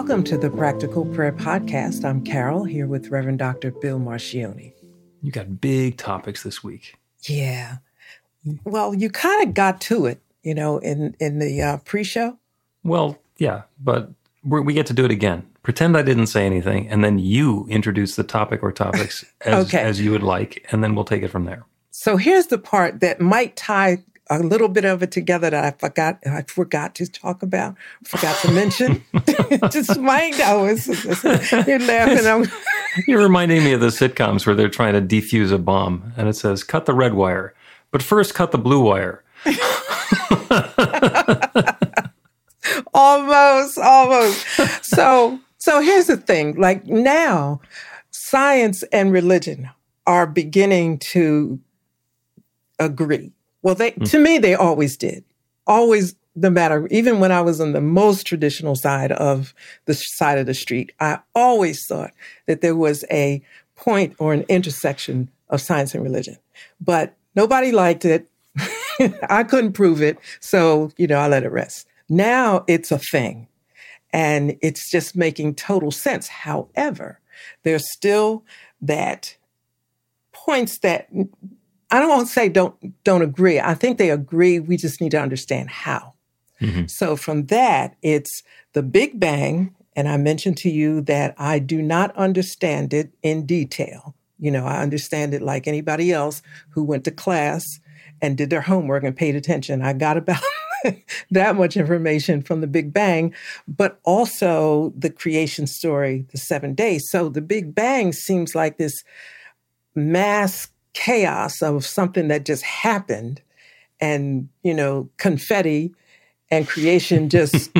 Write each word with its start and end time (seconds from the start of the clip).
Welcome 0.00 0.24
to 0.24 0.38
the 0.38 0.48
Practical 0.48 1.04
Prayer 1.04 1.30
Podcast. 1.30 2.06
I'm 2.06 2.24
Carol 2.24 2.64
here 2.64 2.86
with 2.86 3.08
Reverend 3.10 3.38
Dr. 3.38 3.70
Bill 3.70 3.98
Marcioni. 4.00 4.72
You 5.22 5.30
got 5.30 5.60
big 5.60 5.98
topics 5.98 6.42
this 6.42 6.64
week. 6.64 6.94
Yeah. 7.24 7.76
Well, 8.64 8.94
you 8.94 9.10
kind 9.10 9.46
of 9.46 9.52
got 9.52 9.78
to 9.82 10.06
it, 10.06 10.22
you 10.42 10.54
know, 10.54 10.78
in 10.78 11.14
in 11.20 11.38
the 11.38 11.60
uh, 11.60 11.76
pre-show. 11.84 12.38
Well, 12.82 13.18
yeah, 13.36 13.64
but 13.78 14.10
we're, 14.42 14.62
we 14.62 14.72
get 14.72 14.86
to 14.86 14.94
do 14.94 15.04
it 15.04 15.10
again. 15.10 15.46
Pretend 15.62 15.94
I 15.98 16.02
didn't 16.02 16.28
say 16.28 16.46
anything, 16.46 16.88
and 16.88 17.04
then 17.04 17.18
you 17.18 17.66
introduce 17.68 18.16
the 18.16 18.24
topic 18.24 18.62
or 18.62 18.72
topics 18.72 19.22
as, 19.42 19.66
Okay. 19.66 19.82
as 19.82 20.00
you 20.00 20.12
would 20.12 20.22
like, 20.22 20.66
and 20.72 20.82
then 20.82 20.94
we'll 20.94 21.04
take 21.04 21.22
it 21.22 21.28
from 21.28 21.44
there. 21.44 21.66
So 21.90 22.16
here's 22.16 22.46
the 22.46 22.56
part 22.58 23.00
that 23.00 23.20
might 23.20 23.54
tie 23.54 23.98
a 24.30 24.38
little 24.38 24.68
bit 24.68 24.84
of 24.84 25.02
it 25.02 25.10
together 25.10 25.50
that 25.50 25.64
I 25.64 25.76
forgot 25.76 26.18
I 26.24 26.42
forgot 26.42 26.94
to 26.96 27.06
talk 27.10 27.42
about, 27.42 27.76
forgot 28.04 28.36
to 28.42 28.52
mention. 28.52 29.04
Just 29.70 29.98
know. 29.98 30.64
It's, 30.66 30.88
it's- 30.88 31.66
you're 31.66 31.78
laughing. 31.80 32.26
I'm, 32.26 32.46
You're 33.06 33.22
reminding 33.22 33.62
me 33.64 33.72
of 33.72 33.80
the 33.80 33.88
sitcoms 33.88 34.46
where 34.46 34.54
they're 34.56 34.68
trying 34.68 34.94
to 34.94 35.00
defuse 35.02 35.52
a 35.52 35.58
bomb, 35.58 36.12
and 36.16 36.28
it 36.28 36.34
says, 36.34 36.64
cut 36.64 36.86
the 36.86 36.94
red 36.94 37.14
wire, 37.14 37.54
but 37.92 38.02
first 38.02 38.34
cut 38.34 38.50
the 38.50 38.58
blue 38.58 38.80
wire. 38.80 39.22
almost, 42.92 43.78
almost. 43.78 44.46
So, 44.84 45.38
so 45.58 45.80
here's 45.80 46.06
the 46.06 46.16
thing. 46.16 46.56
Like 46.56 46.86
now, 46.86 47.60
science 48.10 48.82
and 48.92 49.12
religion 49.12 49.70
are 50.06 50.26
beginning 50.26 50.98
to 50.98 51.60
agree. 52.78 53.32
Well, 53.62 53.74
they 53.74 53.92
mm. 53.92 54.10
to 54.10 54.18
me 54.18 54.38
they 54.38 54.54
always 54.54 54.96
did. 54.96 55.24
Always, 55.66 56.14
no 56.34 56.50
matter 56.50 56.86
even 56.90 57.20
when 57.20 57.32
I 57.32 57.40
was 57.40 57.60
on 57.60 57.72
the 57.72 57.80
most 57.80 58.26
traditional 58.26 58.74
side 58.76 59.12
of 59.12 59.54
the 59.84 59.94
side 59.94 60.38
of 60.38 60.46
the 60.46 60.54
street, 60.54 60.92
I 61.00 61.20
always 61.34 61.84
thought 61.86 62.12
that 62.46 62.60
there 62.60 62.76
was 62.76 63.04
a 63.10 63.42
point 63.76 64.14
or 64.18 64.32
an 64.32 64.44
intersection 64.48 65.30
of 65.48 65.60
science 65.60 65.94
and 65.94 66.02
religion. 66.02 66.36
But 66.80 67.16
nobody 67.34 67.72
liked 67.72 68.04
it. 68.04 68.28
I 69.28 69.44
couldn't 69.44 69.72
prove 69.72 70.02
it, 70.02 70.18
so 70.40 70.92
you 70.96 71.06
know 71.06 71.18
I 71.18 71.28
let 71.28 71.44
it 71.44 71.52
rest. 71.52 71.86
Now 72.08 72.64
it's 72.66 72.90
a 72.90 72.98
thing, 72.98 73.46
and 74.12 74.56
it's 74.60 74.90
just 74.90 75.16
making 75.16 75.54
total 75.54 75.90
sense. 75.90 76.28
However, 76.28 77.20
there's 77.62 77.90
still 77.92 78.44
that 78.82 79.36
points 80.32 80.78
that 80.78 81.08
I 81.90 81.98
don't 81.98 82.08
want 82.08 82.26
to 82.26 82.32
say 82.32 82.48
don't 82.48 82.74
don't 83.04 83.22
agree. 83.22 83.58
I 83.58 83.74
think 83.74 83.98
they 83.98 84.10
agree. 84.10 84.58
We 84.60 84.76
just 84.76 85.00
need 85.00 85.10
to 85.10 85.20
understand 85.20 85.70
how. 85.70 86.14
Mhm. 86.60 86.90
So 86.90 87.16
from 87.16 87.46
that, 87.46 87.96
it's 88.02 88.42
the 88.74 88.82
Big 88.82 89.18
Bang, 89.18 89.74
and 89.96 90.08
I 90.08 90.16
mentioned 90.16 90.56
to 90.58 90.70
you 90.70 91.00
that 91.02 91.34
I 91.38 91.58
do 91.58 91.82
not 91.82 92.14
understand 92.16 92.92
it 92.92 93.12
in 93.22 93.46
detail. 93.46 94.14
You 94.38 94.50
know, 94.50 94.64
I 94.64 94.80
understand 94.80 95.34
it 95.34 95.42
like 95.42 95.66
anybody 95.66 96.12
else 96.12 96.42
who 96.70 96.84
went 96.84 97.04
to 97.04 97.10
class 97.10 97.64
and 98.22 98.36
did 98.36 98.50
their 98.50 98.60
homework 98.60 99.04
and 99.04 99.16
paid 99.16 99.34
attention. 99.36 99.82
I 99.82 99.92
got 99.92 100.16
about 100.16 100.42
that 101.30 101.56
much 101.56 101.76
information 101.76 102.42
from 102.42 102.60
the 102.60 102.66
Big 102.66 102.92
Bang, 102.92 103.34
but 103.66 103.98
also 104.04 104.92
the 104.96 105.10
creation 105.10 105.66
story, 105.66 106.26
the 106.30 106.38
seven 106.38 106.74
days. 106.74 107.08
So 107.10 107.28
the 107.28 107.42
Big 107.42 107.74
Bang 107.74 108.12
seems 108.12 108.54
like 108.54 108.78
this 108.78 109.02
mass 109.94 110.68
chaos 110.92 111.62
of 111.62 111.86
something 111.86 112.28
that 112.28 112.44
just 112.44 112.62
happened 112.62 113.42
and, 114.00 114.48
you 114.62 114.74
know, 114.74 115.08
confetti 115.16 115.94
and 116.50 116.66
creation 116.66 117.28
just 117.28 117.70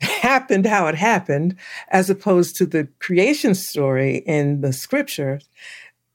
happened 0.00 0.66
how 0.66 0.86
it 0.86 0.94
happened, 0.94 1.56
as 1.88 2.10
opposed 2.10 2.56
to 2.56 2.66
the 2.66 2.88
creation 2.98 3.54
story 3.54 4.18
in 4.18 4.60
the 4.60 4.72
scriptures. 4.72 5.48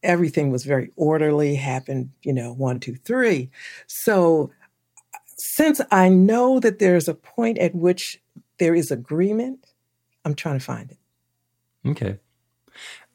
Everything 0.03 0.51
was 0.51 0.63
very 0.63 0.91
orderly, 0.95 1.55
happened, 1.55 2.11
you 2.23 2.33
know, 2.33 2.53
one, 2.53 2.79
two, 2.79 2.95
three. 2.95 3.49
So, 3.87 4.51
since 5.37 5.81
I 5.91 6.09
know 6.09 6.59
that 6.59 6.79
there's 6.79 7.07
a 7.07 7.13
point 7.13 7.57
at 7.57 7.75
which 7.75 8.22
there 8.57 8.75
is 8.75 8.91
agreement, 8.91 9.66
I'm 10.23 10.35
trying 10.35 10.59
to 10.59 10.63
find 10.63 10.91
it. 10.91 10.97
Okay. 11.89 12.17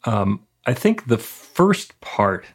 Um, 0.05 0.47
I 0.67 0.75
think 0.75 1.07
the 1.07 1.19
first 1.19 2.01
part 2.01 2.47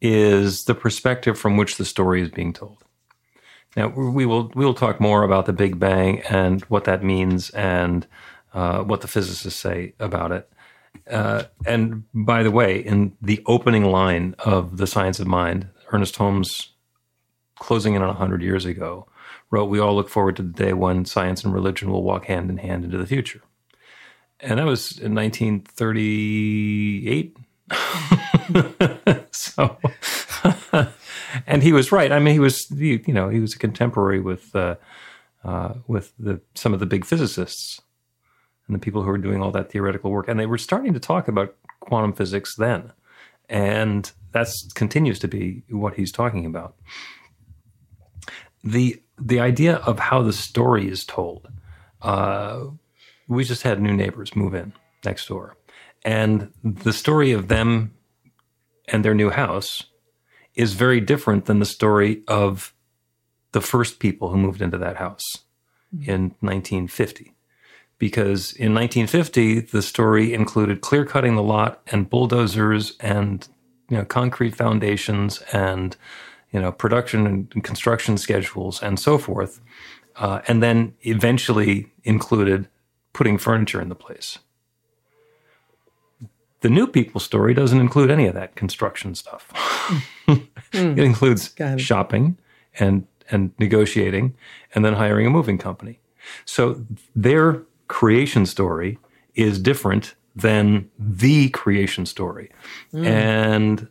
is 0.00 0.64
the 0.64 0.74
perspective 0.74 1.38
from 1.38 1.56
which 1.56 1.76
the 1.76 1.84
story 1.84 2.22
is 2.22 2.30
being 2.30 2.52
told. 2.52 2.84
Now 3.76 3.88
we 3.88 4.26
will 4.26 4.50
we 4.54 4.64
will 4.64 4.74
talk 4.74 5.00
more 5.00 5.22
about 5.22 5.46
the 5.46 5.52
Big 5.52 5.78
Bang 5.78 6.20
and 6.22 6.62
what 6.62 6.84
that 6.84 7.04
means 7.04 7.50
and 7.50 8.06
uh, 8.54 8.82
what 8.82 9.02
the 9.02 9.08
physicists 9.08 9.60
say 9.60 9.94
about 9.98 10.32
it. 10.32 10.50
Uh, 11.10 11.44
and 11.66 12.04
by 12.14 12.42
the 12.42 12.50
way, 12.50 12.78
in 12.78 13.16
the 13.20 13.42
opening 13.46 13.84
line 13.84 14.34
of 14.38 14.78
the 14.78 14.86
Science 14.86 15.20
of 15.20 15.26
Mind, 15.26 15.68
Ernest 15.92 16.16
Holmes, 16.16 16.72
closing 17.56 17.94
in 17.94 18.02
on 18.02 18.16
hundred 18.16 18.42
years 18.42 18.64
ago, 18.64 19.06
wrote, 19.50 19.66
"We 19.66 19.78
all 19.78 19.94
look 19.94 20.08
forward 20.08 20.36
to 20.36 20.42
the 20.42 20.52
day 20.52 20.72
when 20.72 21.04
science 21.04 21.44
and 21.44 21.52
religion 21.52 21.90
will 21.90 22.02
walk 22.02 22.24
hand 22.24 22.50
in 22.50 22.58
hand 22.58 22.84
into 22.84 22.98
the 22.98 23.06
future." 23.06 23.42
and 24.40 24.58
that 24.58 24.66
was 24.66 24.98
in 24.98 25.14
1938. 25.14 27.36
so, 29.58 29.78
and 31.46 31.62
he 31.62 31.72
was 31.72 31.92
right. 31.92 32.12
I 32.12 32.18
mean, 32.18 32.34
he 32.34 32.40
was 32.40 32.70
you 32.70 33.02
know 33.08 33.28
he 33.28 33.40
was 33.40 33.54
a 33.54 33.58
contemporary 33.58 34.20
with 34.20 34.54
uh, 34.54 34.76
uh, 35.44 35.74
with 35.86 36.12
the 36.18 36.40
some 36.54 36.72
of 36.72 36.80
the 36.80 36.86
big 36.86 37.04
physicists 37.04 37.80
and 38.66 38.74
the 38.74 38.78
people 38.78 39.02
who 39.02 39.08
were 39.08 39.18
doing 39.18 39.42
all 39.42 39.50
that 39.50 39.70
theoretical 39.70 40.10
work, 40.10 40.28
and 40.28 40.38
they 40.38 40.46
were 40.46 40.58
starting 40.58 40.92
to 40.94 41.00
talk 41.00 41.28
about 41.28 41.54
quantum 41.80 42.12
physics 42.12 42.54
then, 42.56 42.92
and 43.48 44.12
that 44.32 44.48
continues 44.74 45.18
to 45.18 45.28
be 45.28 45.62
what 45.70 45.94
he's 45.94 46.12
talking 46.12 46.46
about. 46.46 46.76
the 48.62 49.02
The 49.18 49.40
idea 49.40 49.76
of 49.76 49.98
how 49.98 50.22
the 50.22 50.32
story 50.32 50.88
is 50.88 51.04
told. 51.04 51.48
Uh, 52.00 52.66
we 53.26 53.44
just 53.44 53.62
had 53.62 53.80
new 53.80 53.92
neighbors 53.92 54.34
move 54.34 54.54
in 54.54 54.72
next 55.04 55.26
door. 55.26 55.56
And 56.04 56.52
the 56.62 56.92
story 56.92 57.32
of 57.32 57.48
them 57.48 57.92
and 58.88 59.04
their 59.04 59.14
new 59.14 59.30
house 59.30 59.84
is 60.54 60.72
very 60.72 61.00
different 61.00 61.46
than 61.46 61.60
the 61.60 61.66
story 61.66 62.22
of 62.26 62.74
the 63.52 63.60
first 63.60 63.98
people 63.98 64.30
who 64.30 64.36
moved 64.36 64.60
into 64.60 64.78
that 64.78 64.96
house 64.96 65.24
in 65.92 66.34
1950. 66.40 67.34
Because 67.98 68.52
in 68.52 68.74
1950, 68.74 69.60
the 69.60 69.82
story 69.82 70.32
included 70.32 70.80
clear 70.80 71.04
cutting 71.04 71.34
the 71.34 71.42
lot 71.42 71.80
and 71.90 72.08
bulldozers 72.08 72.96
and 73.00 73.48
you 73.88 73.96
know 73.96 74.04
concrete 74.04 74.54
foundations 74.54 75.42
and 75.52 75.96
you 76.52 76.60
know 76.60 76.70
production 76.70 77.26
and 77.26 77.64
construction 77.64 78.16
schedules 78.16 78.82
and 78.82 79.00
so 79.00 79.18
forth, 79.18 79.60
uh, 80.16 80.40
and 80.46 80.62
then 80.62 80.94
eventually 81.02 81.92
included 82.04 82.68
putting 83.12 83.38
furniture 83.38 83.80
in 83.80 83.88
the 83.88 83.96
place. 83.96 84.38
The 86.60 86.70
new 86.70 86.86
people 86.86 87.20
story 87.20 87.54
doesn't 87.54 87.80
include 87.80 88.10
any 88.10 88.26
of 88.26 88.34
that 88.34 88.56
construction 88.56 89.14
stuff. 89.14 89.52
it 90.72 90.98
includes 90.98 91.54
it. 91.56 91.78
shopping 91.78 92.38
and 92.78 93.06
and 93.30 93.52
negotiating 93.58 94.34
and 94.74 94.84
then 94.84 94.94
hiring 94.94 95.26
a 95.26 95.30
moving 95.30 95.58
company. 95.58 96.00
So 96.44 96.84
their 97.14 97.62
creation 97.88 98.46
story 98.46 98.98
is 99.34 99.60
different 99.60 100.14
than 100.34 100.90
the 100.98 101.48
creation 101.50 102.06
story. 102.06 102.50
Mm. 102.92 103.06
And 103.06 103.88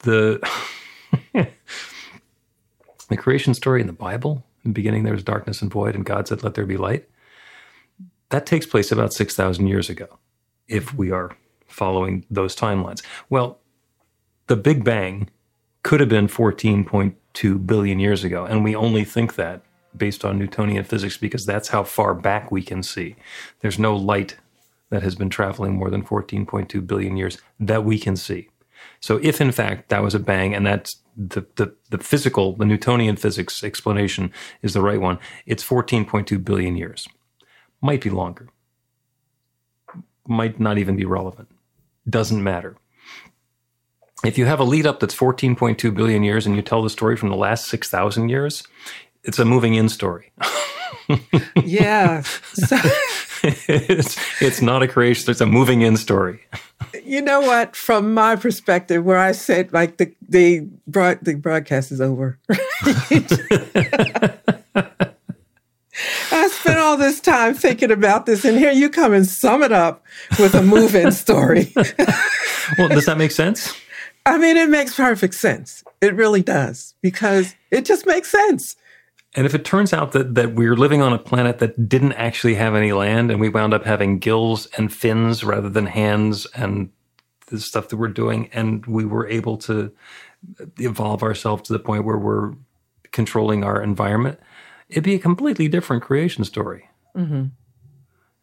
the 0.00 0.40
the 3.08 3.16
creation 3.16 3.54
story 3.54 3.80
in 3.80 3.86
the 3.86 3.92
Bible, 3.92 4.44
in 4.64 4.72
the 4.72 4.74
beginning 4.74 5.04
there 5.04 5.12
was 5.12 5.22
darkness 5.22 5.62
and 5.62 5.70
void 5.70 5.94
and 5.94 6.04
God 6.04 6.28
said 6.28 6.42
let 6.42 6.54
there 6.54 6.66
be 6.66 6.76
light. 6.76 7.08
That 8.30 8.44
takes 8.44 8.66
place 8.66 8.90
about 8.90 9.12
6,000 9.12 9.68
years 9.68 9.88
ago 9.88 10.18
if 10.66 10.92
we 10.94 11.12
are 11.12 11.36
following 11.76 12.24
those 12.30 12.56
timelines. 12.56 13.02
Well, 13.28 13.60
the 14.46 14.56
Big 14.56 14.82
Bang 14.82 15.28
could 15.82 16.00
have 16.00 16.08
been 16.08 16.26
14.2 16.26 17.66
billion 17.66 18.00
years 18.00 18.24
ago 18.24 18.44
and 18.44 18.64
we 18.64 18.74
only 18.74 19.04
think 19.04 19.34
that 19.34 19.62
based 19.96 20.24
on 20.24 20.38
Newtonian 20.38 20.84
physics 20.84 21.16
because 21.16 21.46
that's 21.46 21.68
how 21.68 21.82
far 21.84 22.14
back 22.14 22.50
we 22.50 22.62
can 22.62 22.82
see. 22.82 23.16
There's 23.60 23.78
no 23.78 23.94
light 23.94 24.36
that 24.90 25.02
has 25.02 25.14
been 25.14 25.30
traveling 25.30 25.74
more 25.74 25.90
than 25.90 26.04
14.2 26.04 26.86
billion 26.86 27.16
years 27.16 27.38
that 27.60 27.84
we 27.84 27.98
can 27.98 28.16
see. 28.16 28.48
So 29.00 29.18
if 29.22 29.40
in 29.40 29.52
fact 29.52 29.88
that 29.88 30.02
was 30.02 30.14
a 30.14 30.18
bang 30.20 30.54
and 30.54 30.66
that's 30.66 31.02
the, 31.16 31.46
the, 31.56 31.74
the 31.90 31.98
physical, 31.98 32.54
the 32.56 32.64
Newtonian 32.64 33.16
physics 33.16 33.64
explanation 33.64 34.32
is 34.62 34.74
the 34.74 34.82
right 34.82 35.00
one, 35.00 35.18
it's 35.44 35.64
14.2 35.66 36.44
billion 36.44 36.76
years. 36.76 37.08
Might 37.80 38.02
be 38.02 38.10
longer. 38.10 38.48
Might 40.26 40.58
not 40.58 40.78
even 40.78 40.96
be 40.96 41.04
relevant. 41.04 41.48
Doesn't 42.08 42.42
matter. 42.42 42.76
If 44.24 44.38
you 44.38 44.46
have 44.46 44.60
a 44.60 44.64
lead 44.64 44.86
up 44.86 45.00
that's 45.00 45.14
14.2 45.14 45.94
billion 45.94 46.22
years 46.22 46.46
and 46.46 46.56
you 46.56 46.62
tell 46.62 46.82
the 46.82 46.90
story 46.90 47.16
from 47.16 47.28
the 47.28 47.36
last 47.36 47.66
6,000 47.66 48.28
years, 48.28 48.62
it's 49.24 49.38
a 49.38 49.44
moving 49.44 49.74
in 49.74 49.88
story. 49.88 50.32
yeah. 51.64 52.22
So, 52.52 52.76
it's 53.42 54.16
it's 54.40 54.62
not 54.62 54.82
a 54.82 54.88
creation; 54.88 55.30
it's 55.30 55.40
a 55.40 55.46
moving 55.46 55.82
in 55.82 55.96
story. 55.96 56.40
You 57.04 57.22
know 57.22 57.40
what? 57.40 57.76
From 57.76 58.14
my 58.14 58.34
perspective, 58.34 59.04
where 59.04 59.18
I 59.18 59.32
said 59.32 59.72
like 59.72 59.98
the 59.98 60.12
the 60.28 60.66
broad, 60.86 61.18
the 61.22 61.34
broadcast 61.34 61.92
is 61.92 62.00
over. 62.00 62.38
Spent 66.66 66.80
all 66.80 66.96
this 66.96 67.20
time 67.20 67.54
thinking 67.54 67.92
about 67.92 68.26
this, 68.26 68.44
and 68.44 68.58
here 68.58 68.72
you 68.72 68.90
come 68.90 69.12
and 69.12 69.24
sum 69.24 69.62
it 69.62 69.70
up 69.70 70.04
with 70.38 70.52
a 70.54 70.62
move-in 70.62 71.12
story. 71.12 71.72
well, 72.78 72.88
does 72.88 73.06
that 73.06 73.16
make 73.18 73.30
sense? 73.30 73.72
I 74.24 74.36
mean, 74.36 74.56
it 74.56 74.68
makes 74.68 74.96
perfect 74.96 75.34
sense. 75.34 75.84
It 76.00 76.16
really 76.16 76.42
does 76.42 76.94
because 77.02 77.54
it 77.70 77.84
just 77.84 78.04
makes 78.04 78.32
sense. 78.32 78.74
And 79.36 79.46
if 79.46 79.54
it 79.54 79.64
turns 79.64 79.92
out 79.92 80.10
that, 80.10 80.34
that 80.34 80.54
we're 80.54 80.74
living 80.74 81.02
on 81.02 81.12
a 81.12 81.20
planet 81.20 81.60
that 81.60 81.88
didn't 81.88 82.14
actually 82.14 82.56
have 82.56 82.74
any 82.74 82.92
land 82.92 83.30
and 83.30 83.38
we 83.38 83.48
wound 83.48 83.72
up 83.72 83.84
having 83.84 84.18
gills 84.18 84.66
and 84.76 84.92
fins 84.92 85.44
rather 85.44 85.68
than 85.68 85.86
hands 85.86 86.46
and 86.56 86.90
the 87.46 87.60
stuff 87.60 87.90
that 87.90 87.96
we're 87.96 88.08
doing, 88.08 88.50
and 88.52 88.84
we 88.86 89.04
were 89.04 89.28
able 89.28 89.56
to 89.58 89.92
evolve 90.80 91.22
ourselves 91.22 91.62
to 91.62 91.72
the 91.72 91.78
point 91.78 92.04
where 92.04 92.18
we're 92.18 92.54
controlling 93.12 93.62
our 93.62 93.80
environment, 93.80 94.40
it'd 94.88 95.04
be 95.04 95.14
a 95.14 95.18
completely 95.18 95.68
different 95.68 96.02
creation 96.02 96.44
story. 96.44 96.88
Mm-hmm. 97.16 97.44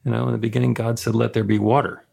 You 0.06 0.12
know, 0.12 0.28
in 0.28 0.32
the 0.34 0.38
beginning, 0.38 0.74
God 0.74 1.00
said, 1.00 1.16
Let 1.16 1.34
there 1.34 1.44
be 1.44 1.60
water. 1.60 2.04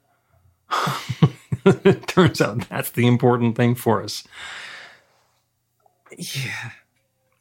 it 1.65 2.03
turns 2.07 2.41
out 2.41 2.69
that's 2.69 2.91
the 2.91 3.07
important 3.07 3.57
thing 3.57 3.75
for 3.75 4.03
us. 4.03 4.25
Yeah. 6.17 6.71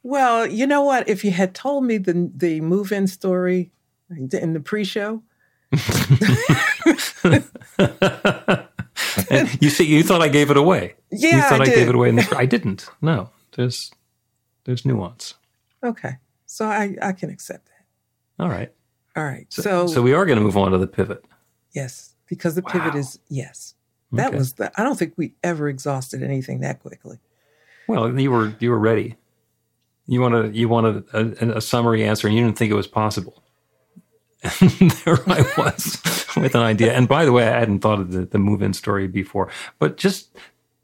Well, 0.04 0.48
you 0.48 0.66
know 0.66 0.84
what? 0.84 1.10
If 1.10 1.24
you 1.24 1.32
had 1.32 1.54
told 1.54 1.84
me 1.84 1.98
the 1.98 2.32
the 2.34 2.62
move 2.62 2.92
in 2.92 3.08
story 3.08 3.72
in 4.10 4.54
the 4.54 4.60
pre 4.60 4.84
show. 4.84 5.24
you 9.60 9.70
see, 9.70 9.86
you 9.86 10.04
thought 10.04 10.22
I 10.22 10.30
gave 10.30 10.50
it 10.50 10.58
away. 10.58 10.96
Yeah, 11.12 11.36
you 11.36 11.42
thought 11.44 11.62
I, 11.62 11.72
I 11.72 11.76
gave 11.76 11.90
it 11.90 11.96
away. 11.96 12.10
In 12.10 12.16
the, 12.16 12.36
I 12.36 12.46
didn't. 12.46 12.90
No, 13.02 13.30
there's 13.56 13.92
there's 14.64 14.86
nuance. 14.86 15.36
Okay, 15.84 16.18
so 16.50 16.66
I 16.66 16.96
I 17.02 17.12
can 17.12 17.30
accept 17.30 17.68
that. 17.68 18.44
All 18.44 18.50
right. 18.50 18.74
All 19.16 19.24
right. 19.24 19.46
So 19.50 19.62
so, 19.62 19.88
so 19.88 20.02
we 20.02 20.14
are 20.14 20.26
going 20.26 20.38
to 20.38 20.44
move 20.44 20.58
on 20.58 20.72
to 20.72 20.78
the 20.78 20.88
pivot. 20.88 21.24
Yes, 21.74 22.16
because 22.28 22.56
the 22.56 22.64
pivot 22.64 22.96
is 22.96 23.20
yes. 23.30 23.76
That 24.12 24.30
Okay. 24.30 24.38
was 24.38 24.54
the. 24.54 24.72
I 24.80 24.84
don't 24.84 24.98
think 24.98 25.14
we 25.16 25.36
ever 25.44 25.70
exhausted 25.70 26.24
anything 26.24 26.62
that 26.62 26.80
quickly. 26.80 27.20
Well, 27.88 28.20
you 28.20 28.32
were 28.32 28.54
you 28.60 28.72
were 28.72 28.80
ready. 28.80 29.18
You 30.08 30.22
wanted 30.22 30.56
you 30.56 30.68
wanted 30.68 31.04
a, 31.14 31.58
a 31.58 31.62
summary 31.62 32.04
answer, 32.04 32.28
and 32.28 32.36
you 32.36 32.44
didn't 32.44 32.58
think 32.58 32.72
it 32.72 32.76
was 32.76 32.88
possible. 32.88 33.44
And 34.42 34.72
there 35.06 35.20
I 35.30 35.46
was 35.58 36.02
with 36.36 36.56
an 36.56 36.62
idea. 36.62 36.94
And 36.94 37.08
by 37.08 37.26
the 37.26 37.32
way, 37.32 37.48
I 37.48 37.60
hadn't 37.60 37.82
thought 37.82 38.00
of 38.00 38.12
the, 38.12 38.26
the 38.26 38.40
move-in 38.40 38.74
story 38.74 39.08
before, 39.08 39.52
but 39.78 39.98
just 39.98 40.36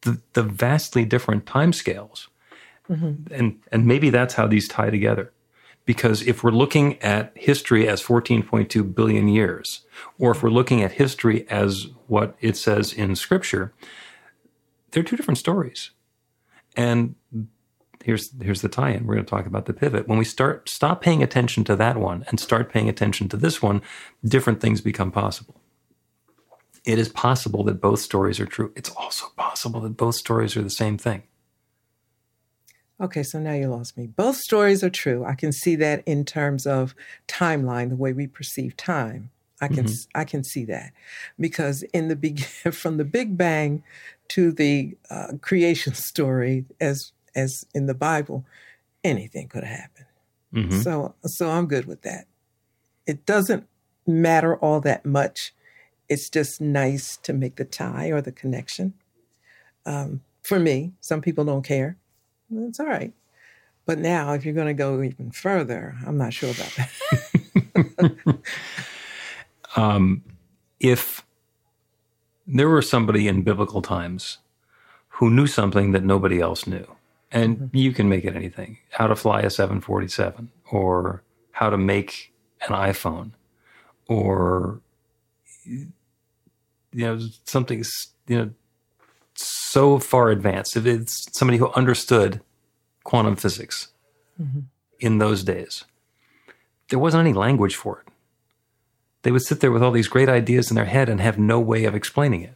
the, 0.01 0.21
the 0.33 0.43
vastly 0.43 1.05
different 1.05 1.45
timescales, 1.45 2.27
mm-hmm. 2.87 3.33
and 3.33 3.59
and 3.71 3.87
maybe 3.87 4.11
that's 4.11 4.35
how 4.35 4.45
these 4.45 4.67
tie 4.67 4.91
together. 4.91 5.31
Because 5.85 6.23
if 6.23 6.43
we're 6.43 6.51
looking 6.51 6.99
at 7.01 7.31
history 7.35 7.87
as 7.87 8.01
14.2 8.01 8.95
billion 8.95 9.27
years, 9.27 9.81
or 10.17 10.31
if 10.31 10.41
we're 10.41 10.49
looking 10.49 10.81
at 10.81 10.93
history 10.93 11.47
as 11.49 11.87
what 12.07 12.35
it 12.41 12.57
says 12.57 12.91
in 12.91 13.15
Scripture, 13.15 13.73
they're 14.91 15.03
two 15.03 15.15
different 15.15 15.37
stories. 15.37 15.91
And 16.75 17.15
here's 18.03 18.31
here's 18.41 18.61
the 18.61 18.69
tie-in. 18.69 19.05
We're 19.05 19.15
going 19.15 19.25
to 19.25 19.29
talk 19.29 19.45
about 19.45 19.65
the 19.65 19.73
pivot. 19.73 20.07
When 20.07 20.17
we 20.17 20.25
start 20.25 20.69
stop 20.69 21.01
paying 21.01 21.23
attention 21.23 21.63
to 21.65 21.75
that 21.75 21.97
one 21.97 22.23
and 22.29 22.39
start 22.39 22.71
paying 22.71 22.87
attention 22.87 23.27
to 23.29 23.37
this 23.37 23.61
one, 23.61 23.81
different 24.23 24.61
things 24.61 24.81
become 24.81 25.11
possible. 25.11 25.59
It 26.85 26.99
is 26.99 27.09
possible 27.09 27.63
that 27.63 27.81
both 27.81 27.99
stories 27.99 28.39
are 28.39 28.45
true. 28.45 28.71
It's 28.75 28.91
also 28.91 29.27
possible 29.35 29.81
that 29.81 29.97
both 29.97 30.15
stories 30.15 30.55
are 30.55 30.61
the 30.61 30.69
same 30.69 30.97
thing. 30.97 31.23
Okay, 32.99 33.23
so 33.23 33.39
now 33.39 33.53
you 33.53 33.67
lost 33.67 33.97
me. 33.97 34.07
Both 34.07 34.37
stories 34.37 34.83
are 34.83 34.89
true. 34.89 35.25
I 35.25 35.35
can 35.35 35.51
see 35.51 35.75
that 35.77 36.01
in 36.05 36.23
terms 36.23 36.65
of 36.65 36.95
timeline, 37.27 37.89
the 37.89 37.95
way 37.95 38.13
we 38.13 38.27
perceive 38.27 38.77
time. 38.77 39.31
I 39.61 39.67
can 39.69 39.87
I 40.13 40.25
can 40.25 40.43
see 40.43 40.65
that 40.65 40.91
because 41.39 41.83
in 41.83 42.09
the 42.09 42.15
big 42.15 42.43
from 42.73 42.97
the 42.97 43.05
Big 43.05 43.37
Bang 43.37 43.83
to 44.29 44.51
the 44.51 44.97
uh, 45.09 45.33
creation 45.41 45.93
story, 46.11 46.65
as 46.79 47.11
as 47.35 47.65
in 47.73 47.85
the 47.85 47.93
Bible, 47.93 48.45
anything 49.03 49.47
could 49.47 49.63
have 49.63 49.79
happened. 49.79 50.05
Mhm. 50.53 50.83
So 50.83 51.15
so 51.23 51.49
I'm 51.49 51.67
good 51.67 51.85
with 51.85 52.01
that. 52.03 52.27
It 53.07 53.25
doesn't 53.25 53.67
matter 54.05 54.55
all 54.57 54.81
that 54.81 55.05
much. 55.05 55.53
It's 56.09 56.29
just 56.29 56.61
nice 56.61 57.17
to 57.17 57.33
make 57.33 57.55
the 57.55 57.65
tie 57.65 58.09
or 58.11 58.21
the 58.21 58.31
connection. 58.31 58.93
Um, 59.85 60.21
for 60.43 60.59
me, 60.59 60.93
some 61.01 61.21
people 61.21 61.45
don't 61.45 61.63
care. 61.63 61.97
That's 62.49 62.79
all 62.79 62.87
right. 62.87 63.13
But 63.85 63.99
now, 63.99 64.33
if 64.33 64.45
you're 64.45 64.53
going 64.55 64.67
to 64.67 64.73
go 64.73 65.01
even 65.03 65.31
further, 65.31 65.95
I'm 66.05 66.17
not 66.17 66.33
sure 66.33 66.51
about 66.51 66.73
that. 66.77 68.37
Um, 69.75 70.23
if 70.79 71.25
there 72.47 72.69
were 72.69 72.81
somebody 72.81 73.27
in 73.27 73.41
biblical 73.43 73.81
times 73.81 74.39
who 75.09 75.29
knew 75.29 75.47
something 75.47 75.91
that 75.91 76.03
nobody 76.03 76.39
else 76.39 76.67
knew, 76.67 76.85
and 77.31 77.69
you 77.73 77.91
can 77.91 78.07
make 78.07 78.23
it 78.25 78.35
anything 78.35 78.77
how 78.91 79.07
to 79.07 79.15
fly 79.15 79.41
a 79.41 79.49
747, 79.49 80.51
or 80.71 81.23
how 81.51 81.69
to 81.69 81.77
make 81.77 82.33
an 82.67 82.75
iPhone, 82.75 83.31
or 84.07 84.79
you 85.65 85.89
know 86.93 87.19
something 87.43 87.83
you 88.27 88.37
know 88.37 88.51
so 89.35 89.99
far 89.99 90.29
advanced. 90.29 90.75
If 90.75 90.85
it's 90.85 91.27
somebody 91.37 91.57
who 91.57 91.71
understood 91.71 92.41
quantum 93.03 93.35
physics 93.35 93.89
in 94.99 95.17
those 95.17 95.43
days, 95.43 95.85
there 96.89 96.99
wasn't 96.99 97.21
any 97.21 97.33
language 97.33 97.75
for 97.75 97.99
it 97.99 98.05
they 99.25 99.31
would 99.31 99.41
sit 99.41 99.59
there 99.59 99.71
with 99.71 99.81
all 99.81 99.91
these 99.91 100.07
great 100.07 100.29
ideas 100.29 100.69
in 100.69 100.75
their 100.75 100.85
head 100.85 101.09
and 101.09 101.19
have 101.19 101.39
no 101.39 101.59
way 101.59 101.85
of 101.85 101.95
explaining 101.95 102.43
it. 102.43 102.53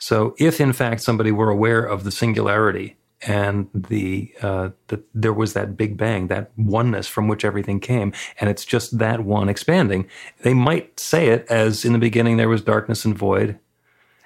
So, 0.00 0.34
if 0.38 0.58
in 0.58 0.72
fact 0.72 1.02
somebody 1.02 1.30
were 1.30 1.50
aware 1.50 1.84
of 1.84 2.04
the 2.04 2.10
singularity 2.10 2.96
and 3.26 3.68
the 3.74 4.32
uh, 4.40 4.70
that 4.88 5.04
there 5.14 5.34
was 5.34 5.52
that 5.52 5.76
big 5.76 5.98
bang, 5.98 6.28
that 6.28 6.52
oneness 6.56 7.06
from 7.06 7.28
which 7.28 7.44
everything 7.44 7.80
came, 7.80 8.14
and 8.40 8.48
it's 8.48 8.64
just 8.64 8.98
that 8.98 9.26
one 9.26 9.50
expanding, 9.50 10.08
they 10.40 10.54
might 10.54 10.98
say 10.98 11.28
it 11.28 11.46
as 11.50 11.84
in 11.84 11.92
the 11.92 11.98
beginning 11.98 12.38
there 12.38 12.48
was 12.48 12.62
darkness 12.62 13.04
and 13.04 13.16
void, 13.16 13.58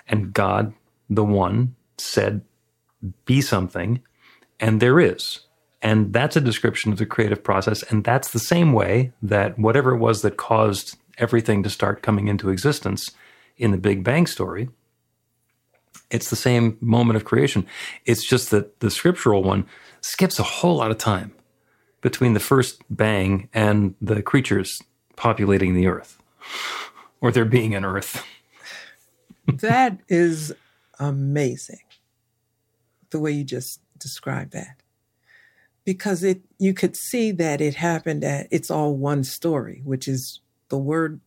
and 0.06 0.32
God, 0.32 0.72
the 1.08 1.24
one, 1.24 1.74
said, 1.96 2.42
"Be 3.24 3.40
something," 3.40 4.00
and 4.60 4.80
there 4.80 5.00
is. 5.00 5.40
And 5.80 6.12
that's 6.12 6.36
a 6.36 6.40
description 6.40 6.92
of 6.92 6.98
the 6.98 7.06
creative 7.06 7.44
process. 7.44 7.84
And 7.84 8.02
that's 8.02 8.30
the 8.32 8.40
same 8.40 8.72
way 8.72 9.12
that 9.22 9.58
whatever 9.58 9.94
it 9.94 9.98
was 9.98 10.22
that 10.22 10.36
caused 10.36 10.96
everything 11.18 11.62
to 11.62 11.70
start 11.70 12.02
coming 12.02 12.26
into 12.28 12.50
existence 12.50 13.12
in 13.56 13.70
the 13.70 13.78
Big 13.78 14.02
Bang 14.02 14.26
story, 14.26 14.68
it's 16.10 16.30
the 16.30 16.36
same 16.36 16.78
moment 16.80 17.16
of 17.16 17.24
creation. 17.24 17.64
It's 18.06 18.26
just 18.26 18.50
that 18.50 18.80
the 18.80 18.90
scriptural 18.90 19.42
one 19.44 19.66
skips 20.00 20.38
a 20.38 20.42
whole 20.42 20.76
lot 20.76 20.90
of 20.90 20.98
time. 20.98 21.32
between 22.00 22.34
the 22.34 22.40
first 22.40 22.82
bang 22.90 23.48
and 23.52 23.94
the 24.00 24.22
creatures 24.22 24.82
populating 25.16 25.74
the 25.74 25.86
earth 25.86 26.18
or 27.20 27.32
there 27.32 27.44
being 27.44 27.74
an 27.74 27.84
earth. 27.84 28.24
that 29.46 29.98
is 30.08 30.54
amazing 30.98 31.80
the 33.10 33.18
way 33.18 33.30
you 33.30 33.44
just 33.44 33.80
described 33.98 34.52
that 34.52 34.76
because 35.84 36.22
it 36.22 36.42
you 36.58 36.74
could 36.74 36.96
see 36.96 37.30
that 37.30 37.60
it 37.60 37.74
happened 37.74 38.22
at 38.22 38.46
it's 38.50 38.70
all 38.70 38.94
one 38.94 39.24
story 39.24 39.80
which 39.84 40.06
is 40.06 40.40
the 40.68 40.78
word 40.78 41.20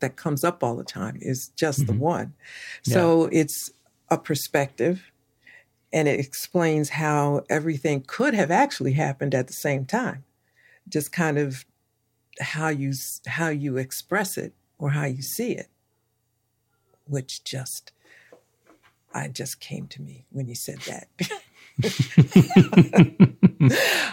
that 0.00 0.16
comes 0.16 0.44
up 0.44 0.62
all 0.62 0.76
the 0.76 0.84
time 0.84 1.18
is 1.20 1.48
just 1.56 1.80
mm-hmm. 1.80 1.92
the 1.92 1.98
one 1.98 2.34
so 2.82 3.24
yeah. 3.24 3.40
it's 3.40 3.70
a 4.08 4.18
perspective 4.18 5.10
and 5.92 6.08
it 6.08 6.18
explains 6.18 6.90
how 6.90 7.42
everything 7.48 8.02
could 8.06 8.34
have 8.34 8.50
actually 8.50 8.92
happened 8.92 9.34
at 9.34 9.46
the 9.46 9.52
same 9.52 9.84
time 9.84 10.24
just 10.88 11.12
kind 11.12 11.38
of 11.38 11.64
how 12.40 12.68
you 12.68 12.92
how 13.26 13.48
you 13.48 13.76
express 13.76 14.36
it 14.36 14.54
or 14.78 14.90
how 14.90 15.04
you 15.04 15.22
see 15.22 15.52
it 15.52 15.68
which 17.06 17.44
just 17.44 17.92
i 19.16 19.28
just 19.28 19.60
came 19.60 19.86
to 19.86 20.02
me 20.02 20.24
when 20.30 20.46
you 20.46 20.54
said 20.54 20.78
that 20.80 21.08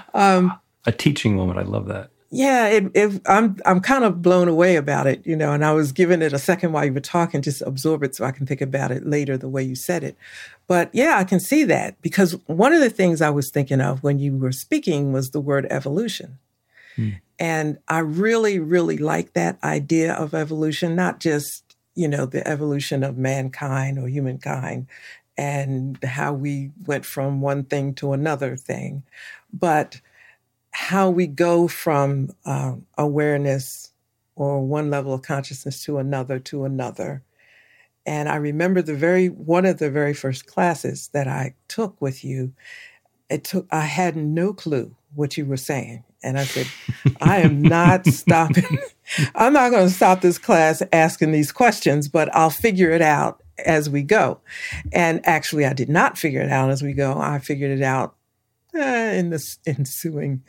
um, 0.14 0.60
a 0.86 0.92
teaching 0.92 1.36
moment 1.36 1.60
i 1.60 1.64
love 1.64 1.88
that 1.88 2.10
yeah, 2.36 2.68
it, 2.68 2.90
it, 2.96 3.22
I'm 3.28 3.58
I'm 3.64 3.80
kind 3.80 4.04
of 4.04 4.24
blown 4.24 4.48
away 4.48 4.76
about 4.76 5.06
it, 5.06 5.24
you 5.24 5.36
know. 5.36 5.52
And 5.52 5.64
I 5.64 5.72
was 5.74 5.92
giving 5.92 6.24
it 6.24 6.34
a 6.34 6.40
second 6.40 6.72
while 6.72 6.84
you 6.84 6.92
were 6.92 7.00
talking, 7.00 7.44
just 7.44 7.62
absorb 7.62 8.02
it 8.02 8.16
so 8.16 8.26
I 8.26 8.32
can 8.32 8.48
think 8.48 8.60
about 8.60 8.90
it 8.90 9.06
later 9.06 9.38
the 9.38 9.48
way 9.48 9.62
you 9.62 9.76
said 9.76 10.04
it. 10.04 10.18
But 10.66 10.90
yeah, 10.94 11.20
I 11.20 11.26
can 11.26 11.40
see 11.40 11.64
that 11.66 12.02
because 12.02 12.32
one 12.48 12.74
of 12.74 12.80
the 12.80 12.90
things 12.90 13.22
I 13.22 13.30
was 13.30 13.52
thinking 13.52 13.82
of 13.82 14.02
when 14.02 14.18
you 14.18 14.36
were 14.36 14.52
speaking 14.52 15.14
was 15.14 15.30
the 15.30 15.40
word 15.40 15.68
evolution, 15.70 16.40
hmm. 16.96 17.10
and 17.38 17.78
I 17.88 18.00
really 18.00 18.58
really 18.58 18.98
like 18.98 19.34
that 19.34 19.64
idea 19.64 20.14
of 20.14 20.34
evolution, 20.34 20.96
not 20.96 21.20
just 21.20 21.63
you 21.96 22.08
know 22.08 22.26
the 22.26 22.48
evolution 22.48 23.04
of 23.04 23.18
mankind 23.18 23.98
or 24.00 24.08
humankind, 24.08 24.88
and 25.38 26.02
how 26.04 26.34
we 26.34 26.72
went 26.86 27.06
from 27.06 27.42
one 27.42 27.64
thing 27.66 27.94
to 27.96 28.14
another 28.14 28.56
thing, 28.58 29.04
but 29.54 30.02
how 30.72 31.10
we 31.10 31.28
go 31.28 31.68
from 31.68 32.32
uh, 32.46 32.76
awareness 32.98 33.92
or 34.36 34.62
one 34.66 34.90
level 34.90 35.14
of 35.14 35.22
consciousness 35.22 35.84
to 35.86 35.98
another 36.00 36.40
to 36.40 36.66
another. 36.66 37.24
And 38.06 38.28
I 38.30 38.36
remember 38.36 38.82
the 38.82 38.96
very 38.96 39.28
one 39.30 39.66
of 39.66 39.78
the 39.80 39.90
very 39.92 40.14
first 40.14 40.46
classes 40.48 41.10
that 41.14 41.28
I 41.28 41.56
took 41.68 42.02
with 42.02 42.24
you. 42.24 42.54
It 43.34 43.44
took 43.44 43.68
I 43.72 43.82
had 43.82 44.16
no 44.16 44.54
clue 44.54 44.96
what 45.16 45.38
you 45.38 45.46
were 45.46 45.58
saying, 45.58 46.04
and 46.24 46.38
I 46.38 46.46
said, 46.46 46.68
I 47.22 47.40
am 47.40 47.62
not 47.62 48.06
stopping. 48.08 48.80
I'm 49.36 49.54
not 49.54 49.72
going 49.72 49.88
to 49.88 49.94
stop 49.94 50.22
this 50.22 50.38
class 50.38 50.82
asking 50.92 51.32
these 51.32 51.52
questions, 51.52 52.08
but 52.08 52.34
I'll 52.36 52.50
figure 52.50 52.92
it 52.92 53.02
out 53.02 53.42
as 53.66 53.90
we 53.90 54.04
go. 54.04 54.40
And 54.92 55.26
actually, 55.28 55.66
I 55.66 55.74
did 55.74 55.90
not 55.90 56.18
figure 56.18 56.42
it 56.42 56.50
out 56.50 56.70
as 56.70 56.82
we 56.82 56.94
go. 56.94 57.18
I 57.20 57.40
figured 57.40 57.72
it 57.72 57.84
out 57.84 58.16
uh, 58.76 58.80
in 58.80 59.30
the 59.30 59.44
ensuing 59.66 60.44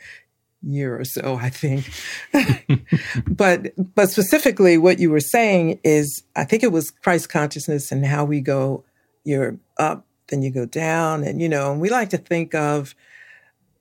year 0.63 0.99
or 0.99 1.05
so, 1.05 1.37
I 1.41 1.51
think. 1.51 1.91
but 3.27 3.73
but 3.95 4.11
specifically, 4.11 4.79
what 4.79 4.99
you 4.99 5.11
were 5.11 5.21
saying 5.21 5.81
is, 5.85 6.23
I 6.37 6.45
think 6.45 6.63
it 6.63 6.73
was 6.73 6.91
Christ 6.91 7.29
consciousness 7.29 7.91
and 7.93 8.05
how 8.05 8.25
we 8.25 8.41
go. 8.41 8.85
You're 9.25 9.57
up, 9.79 10.07
then 10.29 10.43
you 10.43 10.51
go 10.51 10.67
down, 10.67 11.25
and 11.25 11.41
you 11.41 11.49
know, 11.49 11.73
and 11.73 11.81
we 11.81 11.91
like 11.91 12.11
to 12.11 12.19
think 12.19 12.55
of 12.55 12.95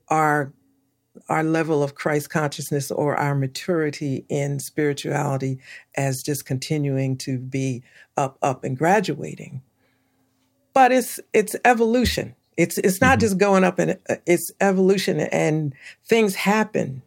our 0.08 0.52
our 1.28 1.44
level 1.44 1.82
of 1.82 1.94
Christ 1.94 2.30
consciousness 2.30 2.90
or 2.90 3.16
our 3.16 3.34
maturity 3.34 4.24
in 4.28 4.58
spirituality 4.58 5.60
as 5.96 6.22
just 6.22 6.44
continuing 6.44 7.16
to 7.18 7.38
be 7.38 7.84
up, 8.16 8.36
up, 8.42 8.64
and 8.64 8.76
graduating. 8.76 9.62
But 10.72 10.90
it's 10.90 11.20
it's 11.32 11.54
evolution 11.64 12.34
it's 12.56 12.78
it's 12.78 13.00
not 13.00 13.12
mm-hmm. 13.12 13.20
just 13.20 13.38
going 13.38 13.64
up 13.64 13.78
and 13.78 13.98
uh, 14.08 14.16
it's 14.26 14.52
evolution 14.60 15.20
and 15.20 15.74
things 16.04 16.34
happen, 16.34 17.02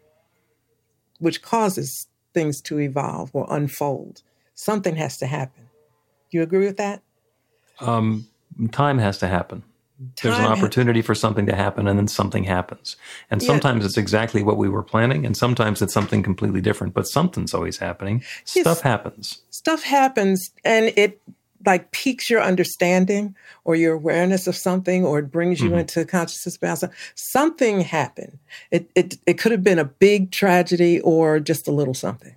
which 1.20 1.42
causes 1.42 2.08
things 2.34 2.62
to 2.62 2.80
evolve 2.80 3.32
or 3.34 3.48
unfold. 3.50 4.24
Something 4.56 4.96
has 4.96 5.18
to 5.18 5.28
happen. 5.28 5.70
Do 6.30 6.38
you 6.38 6.44
agree 6.44 6.66
with 6.66 6.78
that? 6.78 7.02
Um, 7.80 8.28
time 8.72 8.98
has 9.00 9.18
to 9.20 9.28
happen. 9.28 9.64
Time 10.00 10.12
There's 10.22 10.38
an 10.38 10.46
opportunity 10.46 11.02
for 11.02 11.16
something 11.16 11.48
to 11.48 11.56
happen, 11.56 11.88
and 11.88 11.98
then 11.98 12.08
something 12.08 12.44
happens. 12.44 12.98
And 13.32 13.42
sometimes 13.42 13.84
it's 13.84 13.98
exactly 13.98 14.44
what 14.44 14.58
we 14.58 14.70
were 14.70 14.84
planning, 14.84 15.26
and 15.26 15.36
sometimes 15.36 15.82
it's 15.82 15.94
something 15.94 16.22
completely 16.22 16.62
different. 16.62 16.94
But 16.94 17.08
something's 17.08 17.54
always 17.54 17.78
happening. 17.78 18.20
Yes. 18.54 18.62
Stuff 18.62 18.82
happens. 18.82 19.42
Stuff 19.50 19.82
happens, 19.82 20.52
and 20.64 20.94
it 20.96 21.20
like 21.66 21.92
piques 21.92 22.30
your 22.30 22.42
understanding 22.42 23.36
or 23.66 23.76
your 23.76 23.94
awareness 23.94 24.48
of 24.48 24.56
something 24.56 25.06
or 25.06 25.20
it 25.20 25.32
brings 25.32 25.60
you 25.60 25.70
mm-hmm. 25.70 25.80
into 25.80 26.06
consciousness 26.06 26.56
about 26.56 26.78
something, 26.78 26.98
something 27.16 27.82
happened. 27.82 28.38
It, 28.72 28.90
it, 28.96 29.18
it 29.26 29.34
could 29.40 29.52
have 29.52 29.64
been 29.64 29.80
a 29.80 29.86
big 29.86 30.32
tragedy 30.32 31.02
or 31.02 31.40
just 31.40 31.68
a 31.68 31.72
little 31.72 31.94
something. 31.94 32.36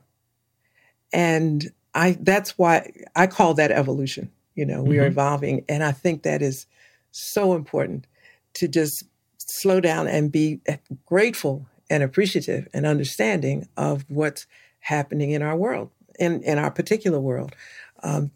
And 1.12 1.70
I, 1.94 2.16
that's 2.20 2.56
why 2.56 2.92
I 3.14 3.26
call 3.26 3.54
that 3.54 3.70
evolution. 3.70 4.30
You 4.54 4.66
know, 4.66 4.82
we 4.82 4.96
mm-hmm. 4.96 5.04
are 5.04 5.06
evolving. 5.06 5.64
And 5.68 5.82
I 5.82 5.92
think 5.92 6.22
that 6.22 6.42
is 6.42 6.66
so 7.10 7.54
important 7.54 8.06
to 8.54 8.68
just 8.68 9.04
slow 9.38 9.80
down 9.80 10.06
and 10.06 10.30
be 10.30 10.60
grateful 11.06 11.66
and 11.88 12.02
appreciative 12.02 12.68
and 12.72 12.86
understanding 12.86 13.68
of 13.76 14.04
what's 14.08 14.46
happening 14.80 15.32
in 15.32 15.42
our 15.42 15.56
world, 15.56 15.90
in, 16.18 16.42
in 16.42 16.58
our 16.58 16.70
particular 16.70 17.20
world. 17.20 17.54
Um, 18.02 18.30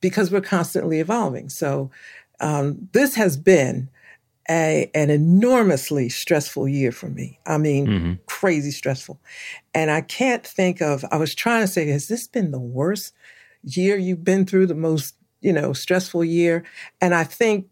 because 0.00 0.30
we're 0.30 0.40
constantly 0.40 1.00
evolving. 1.00 1.48
So 1.48 1.90
um, 2.38 2.88
this 2.92 3.14
has 3.16 3.36
been 3.36 3.88
a, 4.48 4.90
an 4.94 5.10
enormously 5.10 6.08
stressful 6.08 6.68
year 6.68 6.92
for 6.92 7.08
me. 7.08 7.40
I 7.46 7.58
mean, 7.58 7.86
mm-hmm. 7.86 8.12
crazy 8.26 8.70
stressful. 8.70 9.18
And 9.74 9.90
I 9.90 10.02
can't 10.02 10.46
think 10.46 10.80
of, 10.80 11.04
I 11.10 11.16
was 11.16 11.34
trying 11.34 11.62
to 11.62 11.66
say, 11.66 11.88
has 11.88 12.06
this 12.06 12.28
been 12.28 12.52
the 12.52 12.60
worst 12.60 13.14
year 13.64 13.96
you've 13.96 14.22
been 14.22 14.46
through, 14.46 14.66
the 14.66 14.74
most, 14.74 15.15
you 15.46 15.52
know, 15.52 15.72
stressful 15.72 16.24
year? 16.24 16.64
And 17.00 17.14
I 17.14 17.24
think 17.24 17.68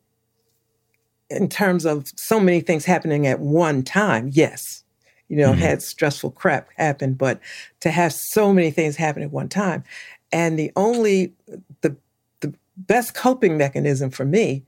in 1.29 1.49
terms 1.49 1.85
of 1.85 2.07
so 2.17 2.39
many 2.39 2.61
things 2.61 2.85
happening 2.85 3.27
at 3.27 3.41
one 3.41 3.83
time, 3.83 4.31
yes. 4.33 4.83
You 5.29 5.39
know, 5.39 5.53
mm-hmm. 5.53 5.61
had 5.61 5.83
stressful 5.83 6.33
crap 6.33 6.69
happen, 6.77 7.15
but 7.15 7.41
to 7.81 7.91
have 7.91 8.13
so 8.13 8.53
many 8.53 8.71
things 8.71 8.97
happen 8.97 9.23
at 9.23 9.33
one 9.33 9.49
time. 9.49 9.83
And 10.31 10.59
the 10.59 10.71
only, 10.77 11.33
the 11.81 11.97
the 12.41 12.55
best 12.77 13.15
coping 13.15 13.57
mechanism 13.57 14.11
for 14.11 14.27
me 14.27 14.65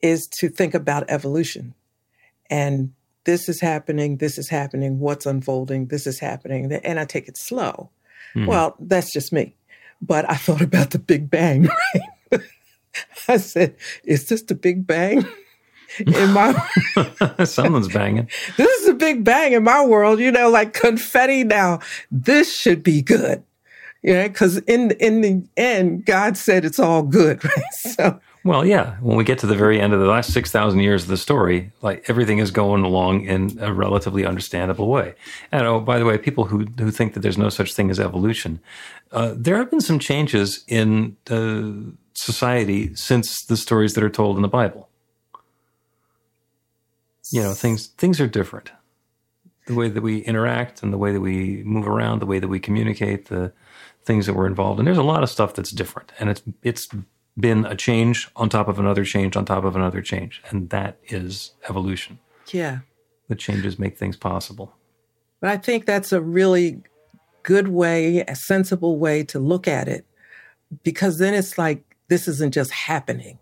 is 0.00 0.26
to 0.40 0.48
think 0.48 0.74
about 0.74 1.04
evolution 1.08 1.74
and 2.50 2.92
this 3.24 3.48
is 3.48 3.60
happening, 3.60 4.16
this 4.16 4.38
is 4.38 4.48
happening, 4.48 4.98
what's 5.00 5.26
unfolding, 5.26 5.86
this 5.86 6.06
is 6.06 6.18
happening, 6.18 6.72
and 6.72 6.98
I 6.98 7.04
take 7.04 7.28
it 7.28 7.36
slow. 7.36 7.90
Mm. 8.34 8.46
Well, 8.46 8.76
that's 8.80 9.12
just 9.12 9.32
me. 9.32 9.54
But 10.00 10.28
I 10.30 10.34
thought 10.36 10.62
about 10.62 10.90
the 10.90 10.98
Big 10.98 11.30
Bang, 11.30 11.62
right? 11.94 12.02
I 13.28 13.36
said, 13.36 13.76
is 14.04 14.28
this 14.28 14.42
the 14.42 14.54
Big 14.54 14.86
Bang? 14.86 15.26
in 16.06 16.32
my 16.32 16.52
someone's 17.44 17.88
banging. 17.88 18.28
this 18.56 18.82
is 18.82 18.88
a 18.88 18.94
big 18.94 19.24
bang 19.24 19.52
in 19.52 19.64
my 19.64 19.84
world, 19.84 20.20
you 20.20 20.30
know, 20.30 20.50
like 20.50 20.74
confetti 20.74 21.44
now. 21.44 21.80
This 22.10 22.54
should 22.54 22.82
be 22.82 23.02
good. 23.02 23.42
Yeah, 24.02 24.28
because 24.28 24.58
in 24.58 24.92
in 24.92 25.22
the 25.22 25.42
end, 25.56 26.04
God 26.04 26.36
said 26.36 26.64
it's 26.64 26.78
all 26.78 27.02
good, 27.02 27.42
right? 27.56 27.72
So. 27.72 28.20
Well, 28.48 28.64
yeah. 28.64 28.96
When 29.02 29.18
we 29.18 29.24
get 29.24 29.38
to 29.40 29.46
the 29.46 29.54
very 29.54 29.78
end 29.78 29.92
of 29.92 30.00
the 30.00 30.06
last 30.06 30.32
six 30.32 30.50
thousand 30.50 30.80
years 30.80 31.02
of 31.02 31.10
the 31.10 31.18
story, 31.18 31.70
like 31.82 32.08
everything 32.08 32.38
is 32.38 32.50
going 32.50 32.82
along 32.82 33.26
in 33.26 33.58
a 33.60 33.74
relatively 33.74 34.24
understandable 34.24 34.88
way. 34.88 35.16
And 35.52 35.66
oh, 35.66 35.80
by 35.80 35.98
the 35.98 36.06
way, 36.06 36.16
people 36.16 36.46
who 36.46 36.64
who 36.78 36.90
think 36.90 37.12
that 37.12 37.20
there's 37.20 37.36
no 37.36 37.50
such 37.50 37.74
thing 37.74 37.90
as 37.90 38.00
evolution, 38.00 38.60
uh, 39.12 39.34
there 39.36 39.58
have 39.58 39.70
been 39.70 39.82
some 39.82 39.98
changes 39.98 40.64
in 40.66 41.18
uh, 41.28 41.92
society 42.14 42.94
since 42.94 43.44
the 43.44 43.56
stories 43.58 43.92
that 43.92 44.02
are 44.02 44.08
told 44.08 44.36
in 44.36 44.42
the 44.42 44.48
Bible. 44.48 44.88
You 47.30 47.42
know, 47.42 47.52
things 47.52 47.88
things 47.98 48.18
are 48.18 48.26
different. 48.26 48.72
The 49.66 49.74
way 49.74 49.90
that 49.90 50.00
we 50.02 50.20
interact 50.20 50.82
and 50.82 50.90
the 50.90 50.96
way 50.96 51.12
that 51.12 51.20
we 51.20 51.62
move 51.64 51.86
around, 51.86 52.20
the 52.20 52.26
way 52.32 52.38
that 52.38 52.48
we 52.48 52.60
communicate, 52.60 53.26
the 53.26 53.52
things 54.06 54.24
that 54.24 54.32
we're 54.32 54.46
involved. 54.46 54.78
And 54.80 54.86
there's 54.86 54.96
a 54.96 55.02
lot 55.02 55.22
of 55.22 55.28
stuff 55.28 55.52
that's 55.52 55.70
different. 55.70 56.12
And 56.18 56.30
it's 56.30 56.42
it's 56.62 56.88
been 57.38 57.64
a 57.64 57.76
change 57.76 58.28
on 58.36 58.48
top 58.48 58.68
of 58.68 58.78
another 58.78 59.04
change 59.04 59.36
on 59.36 59.44
top 59.44 59.64
of 59.64 59.76
another 59.76 60.02
change. 60.02 60.42
And 60.50 60.70
that 60.70 60.98
is 61.08 61.52
evolution. 61.68 62.18
Yeah. 62.52 62.80
The 63.28 63.36
changes 63.36 63.78
make 63.78 63.96
things 63.96 64.16
possible. 64.16 64.74
But 65.40 65.50
I 65.50 65.56
think 65.56 65.86
that's 65.86 66.12
a 66.12 66.20
really 66.20 66.82
good 67.42 67.68
way, 67.68 68.20
a 68.20 68.34
sensible 68.34 68.98
way 68.98 69.22
to 69.24 69.38
look 69.38 69.68
at 69.68 69.88
it. 69.88 70.04
Because 70.82 71.18
then 71.18 71.34
it's 71.34 71.56
like 71.56 71.82
this 72.08 72.26
isn't 72.26 72.52
just 72.52 72.72
happening. 72.72 73.38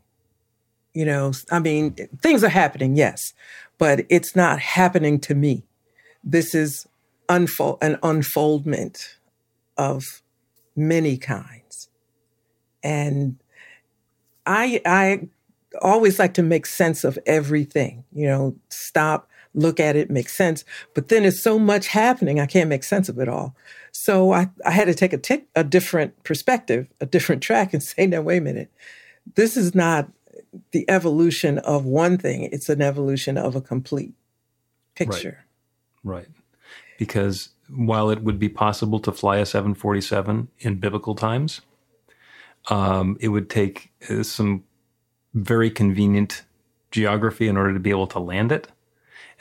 You 0.92 1.04
know, 1.04 1.32
I 1.50 1.58
mean, 1.58 1.94
things 2.22 2.42
are 2.42 2.48
happening, 2.48 2.96
yes, 2.96 3.34
but 3.78 4.06
it's 4.08 4.34
not 4.34 4.60
happening 4.60 5.20
to 5.20 5.34
me. 5.34 5.64
This 6.24 6.54
is 6.54 6.86
unfold 7.28 7.78
an 7.82 7.98
unfoldment 8.02 9.18
of 9.76 10.22
many 10.74 11.16
kinds. 11.18 11.88
And 12.82 13.36
I 14.46 14.80
I 14.86 15.28
always 15.82 16.18
like 16.18 16.34
to 16.34 16.42
make 16.42 16.66
sense 16.66 17.04
of 17.04 17.18
everything, 17.26 18.04
you 18.12 18.26
know, 18.26 18.56
stop, 18.70 19.28
look 19.54 19.80
at 19.80 19.96
it, 19.96 20.10
make 20.10 20.28
sense. 20.28 20.64
But 20.94 21.08
then 21.08 21.22
there's 21.22 21.42
so 21.42 21.58
much 21.58 21.88
happening, 21.88 22.40
I 22.40 22.46
can't 22.46 22.68
make 22.68 22.84
sense 22.84 23.08
of 23.08 23.18
it 23.18 23.28
all. 23.28 23.56
So 23.92 24.32
I, 24.32 24.48
I 24.64 24.70
had 24.70 24.86
to 24.86 24.94
take 24.94 25.12
a, 25.12 25.18
t- 25.18 25.44
a 25.54 25.64
different 25.64 26.22
perspective, 26.24 26.88
a 27.00 27.06
different 27.06 27.42
track 27.42 27.72
and 27.72 27.82
say, 27.82 28.06
now, 28.06 28.22
wait 28.22 28.38
a 28.38 28.42
minute. 28.42 28.70
This 29.34 29.56
is 29.56 29.74
not 29.74 30.08
the 30.72 30.88
evolution 30.88 31.58
of 31.58 31.84
one 31.84 32.18
thing, 32.18 32.44
it's 32.52 32.68
an 32.68 32.82
evolution 32.82 33.36
of 33.36 33.56
a 33.56 33.60
complete 33.60 34.12
picture. 34.94 35.44
Right. 36.04 36.18
right. 36.18 36.28
Because 36.98 37.50
while 37.68 38.10
it 38.10 38.22
would 38.22 38.38
be 38.38 38.48
possible 38.48 39.00
to 39.00 39.12
fly 39.12 39.38
a 39.38 39.46
747 39.46 40.48
in 40.60 40.76
biblical 40.76 41.14
times, 41.14 41.60
um, 42.68 43.16
it 43.20 43.28
would 43.28 43.50
take 43.50 43.92
uh, 44.08 44.23
some 44.23 44.64
very 45.35 45.70
convenient 45.70 46.44
geography 46.90 47.49
in 47.49 47.56
order 47.56 47.75
to 47.75 47.80
be 47.80 47.90
able 47.90 48.06
to 48.08 48.18
land 48.18 48.52
it, 48.52 48.68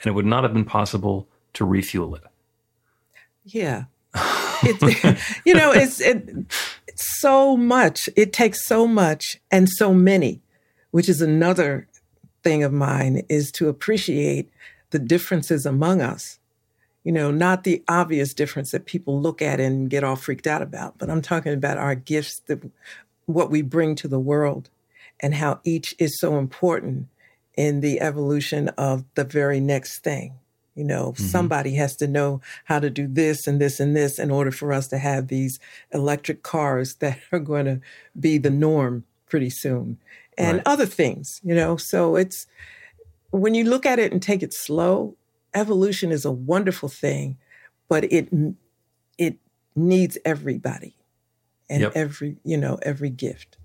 and 0.00 0.06
it 0.06 0.12
would 0.12 0.26
not 0.26 0.42
have 0.42 0.52
been 0.52 0.64
possible 0.64 1.28
to 1.54 1.64
refuel 1.64 2.14
it. 2.14 2.24
Yeah, 3.44 3.84
you 5.44 5.54
know, 5.54 5.72
it's 5.72 6.00
it, 6.00 6.28
it's 6.86 7.20
so 7.20 7.56
much. 7.56 8.08
It 8.16 8.32
takes 8.32 8.66
so 8.66 8.86
much 8.86 9.38
and 9.50 9.68
so 9.68 9.92
many, 9.92 10.40
which 10.90 11.08
is 11.08 11.20
another 11.20 11.88
thing 12.42 12.62
of 12.62 12.72
mine 12.72 13.22
is 13.28 13.50
to 13.52 13.68
appreciate 13.68 14.50
the 14.90 14.98
differences 14.98 15.66
among 15.66 16.00
us. 16.00 16.38
You 17.04 17.12
know, 17.12 17.30
not 17.30 17.64
the 17.64 17.84
obvious 17.86 18.34
difference 18.34 18.72
that 18.72 18.86
people 18.86 19.20
look 19.20 19.40
at 19.40 19.60
and 19.60 19.88
get 19.88 20.02
all 20.02 20.16
freaked 20.16 20.46
out 20.46 20.62
about, 20.62 20.98
but 20.98 21.08
I'm 21.08 21.22
talking 21.22 21.52
about 21.52 21.78
our 21.78 21.94
gifts, 21.94 22.40
that 22.46 22.60
what 23.26 23.50
we 23.50 23.62
bring 23.62 23.94
to 23.96 24.08
the 24.08 24.20
world 24.20 24.70
and 25.20 25.34
how 25.34 25.60
each 25.64 25.94
is 25.98 26.18
so 26.18 26.38
important 26.38 27.08
in 27.56 27.80
the 27.80 28.00
evolution 28.00 28.68
of 28.70 29.04
the 29.14 29.24
very 29.24 29.60
next 29.60 30.02
thing. 30.02 30.34
You 30.74 30.84
know, 30.84 31.12
mm-hmm. 31.12 31.24
somebody 31.24 31.74
has 31.76 31.96
to 31.96 32.06
know 32.06 32.40
how 32.64 32.78
to 32.80 32.90
do 32.90 33.06
this 33.06 33.46
and 33.46 33.60
this 33.60 33.80
and 33.80 33.96
this 33.96 34.18
in 34.18 34.30
order 34.30 34.50
for 34.50 34.72
us 34.72 34.88
to 34.88 34.98
have 34.98 35.28
these 35.28 35.58
electric 35.92 36.42
cars 36.42 36.94
that 37.00 37.18
are 37.32 37.38
going 37.38 37.64
to 37.66 37.80
be 38.18 38.38
the 38.38 38.50
norm 38.50 39.04
pretty 39.28 39.50
soon 39.50 39.98
and 40.38 40.58
right. 40.58 40.66
other 40.66 40.86
things, 40.86 41.40
you 41.42 41.54
know. 41.54 41.76
So 41.76 42.16
it's 42.16 42.46
when 43.30 43.54
you 43.54 43.64
look 43.64 43.86
at 43.86 43.98
it 43.98 44.12
and 44.12 44.22
take 44.22 44.42
it 44.42 44.52
slow, 44.52 45.16
evolution 45.54 46.12
is 46.12 46.24
a 46.24 46.30
wonderful 46.30 46.90
thing, 46.90 47.38
but 47.88 48.04
it 48.12 48.28
it 49.18 49.38
needs 49.74 50.18
everybody 50.24 50.96
and 51.68 51.82
yep. 51.82 51.92
every, 51.94 52.36
you 52.44 52.56
know, 52.56 52.78
every 52.82 53.10
gift. 53.10 53.56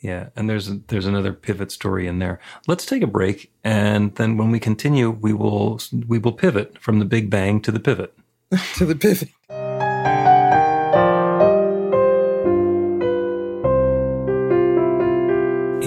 Yeah, 0.00 0.28
and 0.36 0.50
there's 0.50 0.66
there's 0.88 1.06
another 1.06 1.32
pivot 1.32 1.72
story 1.72 2.06
in 2.06 2.18
there. 2.18 2.38
Let's 2.68 2.84
take 2.84 3.02
a 3.02 3.06
break, 3.06 3.50
and 3.64 4.14
then 4.16 4.36
when 4.36 4.50
we 4.50 4.60
continue, 4.60 5.08
we 5.08 5.32
will 5.32 5.80
we 6.06 6.18
will 6.18 6.32
pivot 6.32 6.78
from 6.78 6.98
the 6.98 7.06
Big 7.06 7.30
Bang 7.30 7.62
to 7.62 7.72
the 7.72 7.80
pivot. 7.80 8.14
to 8.74 8.84
the 8.84 8.94
pivot. 8.94 9.30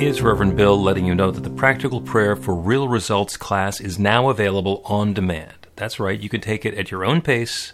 is 0.07 0.21
Reverend 0.21 0.55
Bill 0.55 0.81
letting 0.81 1.05
you 1.05 1.13
know 1.13 1.31
that 1.31 1.41
the 1.41 1.50
Practical 1.50 2.01
Prayer 2.01 2.36
for 2.36 2.55
Real 2.55 2.88
Results 2.88 3.36
class 3.36 3.81
is 3.81 4.00
now 4.00 4.29
available 4.29 4.81
on 4.86 5.13
demand. 5.13 5.67
That's 5.75 6.00
right, 6.00 6.19
you 6.19 6.29
can 6.29 6.39
take 6.39 6.65
it 6.65 6.75
at 6.75 6.91
your 6.91 7.03
own 7.03 7.21
pace 7.21 7.74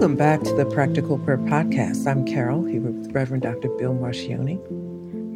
Welcome 0.00 0.16
back 0.16 0.40
to 0.44 0.54
the 0.54 0.64
Practical 0.64 1.18
Prayer 1.18 1.36
Podcast. 1.36 2.06
I'm 2.06 2.24
Carol, 2.24 2.64
here 2.64 2.80
with 2.80 3.12
Reverend 3.12 3.42
Dr. 3.42 3.68
Bill 3.68 3.92
Marcioni. 3.92 4.56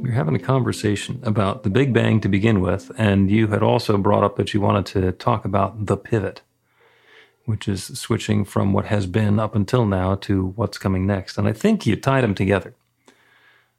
We 0.01 0.09
are 0.09 0.15
having 0.15 0.35
a 0.35 0.39
conversation 0.39 1.21
about 1.23 1.65
the 1.65 1.69
Big 1.69 1.93
Bang 1.93 2.19
to 2.23 2.31
begin 2.31 2.63
with, 2.63 2.91
and 2.97 3.31
you 3.31 3.49
had 3.49 3.63
also 3.63 3.99
brought 3.99 4.25
up 4.25 4.37
that 4.37 4.55
you 4.55 4.63
wanted 4.63 4.87
to 4.87 5.13
talk 5.13 5.45
about 5.45 5.85
the 5.85 5.99
pivot, 5.99 6.41
which 7.45 7.69
is 7.69 7.85
switching 8.01 8.43
from 8.43 8.73
what 8.73 8.87
has 8.87 9.07
been 9.07 9.39
up 9.39 9.55
until 9.55 9.85
now 9.85 10.15
to 10.15 10.55
what's 10.57 10.79
coming 10.79 11.07
next. 11.07 11.37
And 11.37 11.47
I 11.47 11.53
think 11.53 11.85
you 11.85 11.95
tied 11.95 12.25
them 12.25 12.35
together. 12.35 12.75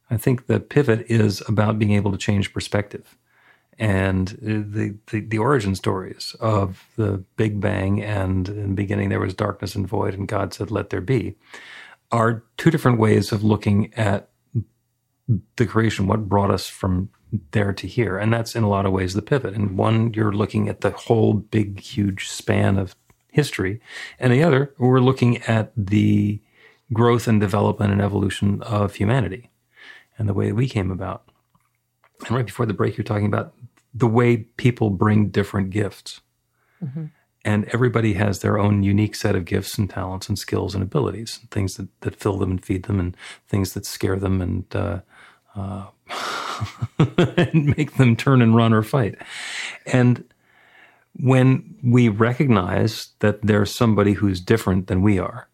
I 0.08 0.16
think 0.16 0.46
the 0.46 0.60
pivot 0.60 1.04
is 1.08 1.42
about 1.48 1.80
being 1.80 1.94
able 1.94 2.12
to 2.12 2.16
change 2.16 2.52
perspective 2.52 3.16
and 3.78 4.32
uh, 4.42 4.64
the, 4.66 4.96
the, 5.10 5.20
the 5.20 5.38
origin 5.38 5.74
stories 5.74 6.34
of 6.40 6.84
the 6.96 7.22
Big 7.36 7.60
Bang 7.60 8.02
and 8.02 8.48
in 8.48 8.70
the 8.70 8.74
beginning 8.74 9.08
there 9.08 9.20
was 9.20 9.34
darkness 9.34 9.74
and 9.74 9.86
void 9.86 10.14
and 10.14 10.28
God 10.28 10.54
said 10.54 10.70
let 10.70 10.90
there 10.90 11.00
be 11.00 11.36
are 12.12 12.44
two 12.56 12.70
different 12.70 12.98
ways 12.98 13.32
of 13.32 13.42
looking 13.42 13.92
at 13.94 14.28
the 15.56 15.66
creation 15.66 16.06
what 16.06 16.28
brought 16.28 16.50
us 16.50 16.68
from 16.68 17.10
there 17.50 17.72
to 17.72 17.86
here. 17.86 18.18
And 18.18 18.32
that's 18.32 18.54
in 18.54 18.62
a 18.62 18.68
lot 18.68 18.86
of 18.86 18.92
ways 18.92 19.14
the 19.14 19.22
pivot. 19.22 19.54
And 19.54 19.76
one 19.76 20.12
you're 20.14 20.32
looking 20.32 20.68
at 20.68 20.80
the 20.80 20.90
whole 20.90 21.34
big 21.34 21.80
huge 21.80 22.28
span 22.28 22.78
of 22.78 22.94
history. 23.30 23.80
And 24.18 24.32
the 24.32 24.42
other 24.42 24.74
we're 24.78 25.00
looking 25.00 25.38
at 25.42 25.72
the 25.76 26.40
growth 26.92 27.26
and 27.26 27.40
development 27.40 27.92
and 27.92 28.00
evolution 28.00 28.62
of 28.62 28.94
humanity 28.94 29.50
and 30.18 30.28
the 30.28 30.34
way 30.34 30.52
we 30.52 30.68
came 30.68 30.90
about. 30.90 31.28
And 32.26 32.36
right 32.36 32.46
before 32.46 32.66
the 32.66 32.72
break, 32.72 32.96
you're 32.96 33.04
talking 33.04 33.26
about 33.26 33.54
the 33.96 34.06
way 34.06 34.36
people 34.36 34.90
bring 34.90 35.28
different 35.28 35.70
gifts. 35.70 36.20
Mm-hmm. 36.84 37.06
And 37.44 37.64
everybody 37.66 38.14
has 38.14 38.40
their 38.40 38.58
own 38.58 38.82
unique 38.82 39.14
set 39.14 39.36
of 39.36 39.44
gifts 39.44 39.78
and 39.78 39.88
talents 39.88 40.28
and 40.28 40.38
skills 40.38 40.74
and 40.74 40.82
abilities, 40.82 41.40
things 41.50 41.76
that, 41.76 41.88
that 42.00 42.16
fill 42.16 42.38
them 42.38 42.50
and 42.50 42.64
feed 42.64 42.82
them, 42.84 42.98
and 42.98 43.16
things 43.48 43.72
that 43.74 43.86
scare 43.86 44.16
them 44.16 44.42
and, 44.42 44.64
uh, 44.74 45.00
uh, 45.54 45.86
and 47.36 47.76
make 47.76 47.94
them 47.94 48.16
turn 48.16 48.42
and 48.42 48.56
run 48.56 48.74
or 48.74 48.82
fight. 48.82 49.16
And 49.86 50.24
when 51.14 51.76
we 51.82 52.08
recognize 52.08 53.10
that 53.20 53.42
there's 53.42 53.74
somebody 53.74 54.14
who's 54.14 54.40
different 54.40 54.88
than 54.88 55.02
we 55.02 55.18
are, 55.18 55.48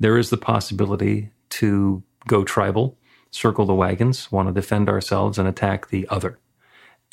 there 0.00 0.18
is 0.18 0.30
the 0.30 0.36
possibility 0.38 1.30
to 1.50 2.02
go 2.26 2.44
tribal, 2.44 2.98
circle 3.30 3.66
the 3.66 3.74
wagons, 3.74 4.32
want 4.32 4.48
to 4.48 4.54
defend 4.54 4.88
ourselves, 4.88 5.38
and 5.38 5.46
attack 5.46 5.88
the 5.88 6.08
other. 6.08 6.38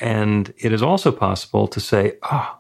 And 0.04 0.54
it 0.58 0.74
is 0.74 0.84
also 0.84 1.14
possible 1.14 1.66
to 1.70 1.80
say, 1.80 2.18
ah, 2.24 2.58
oh, 2.58 2.60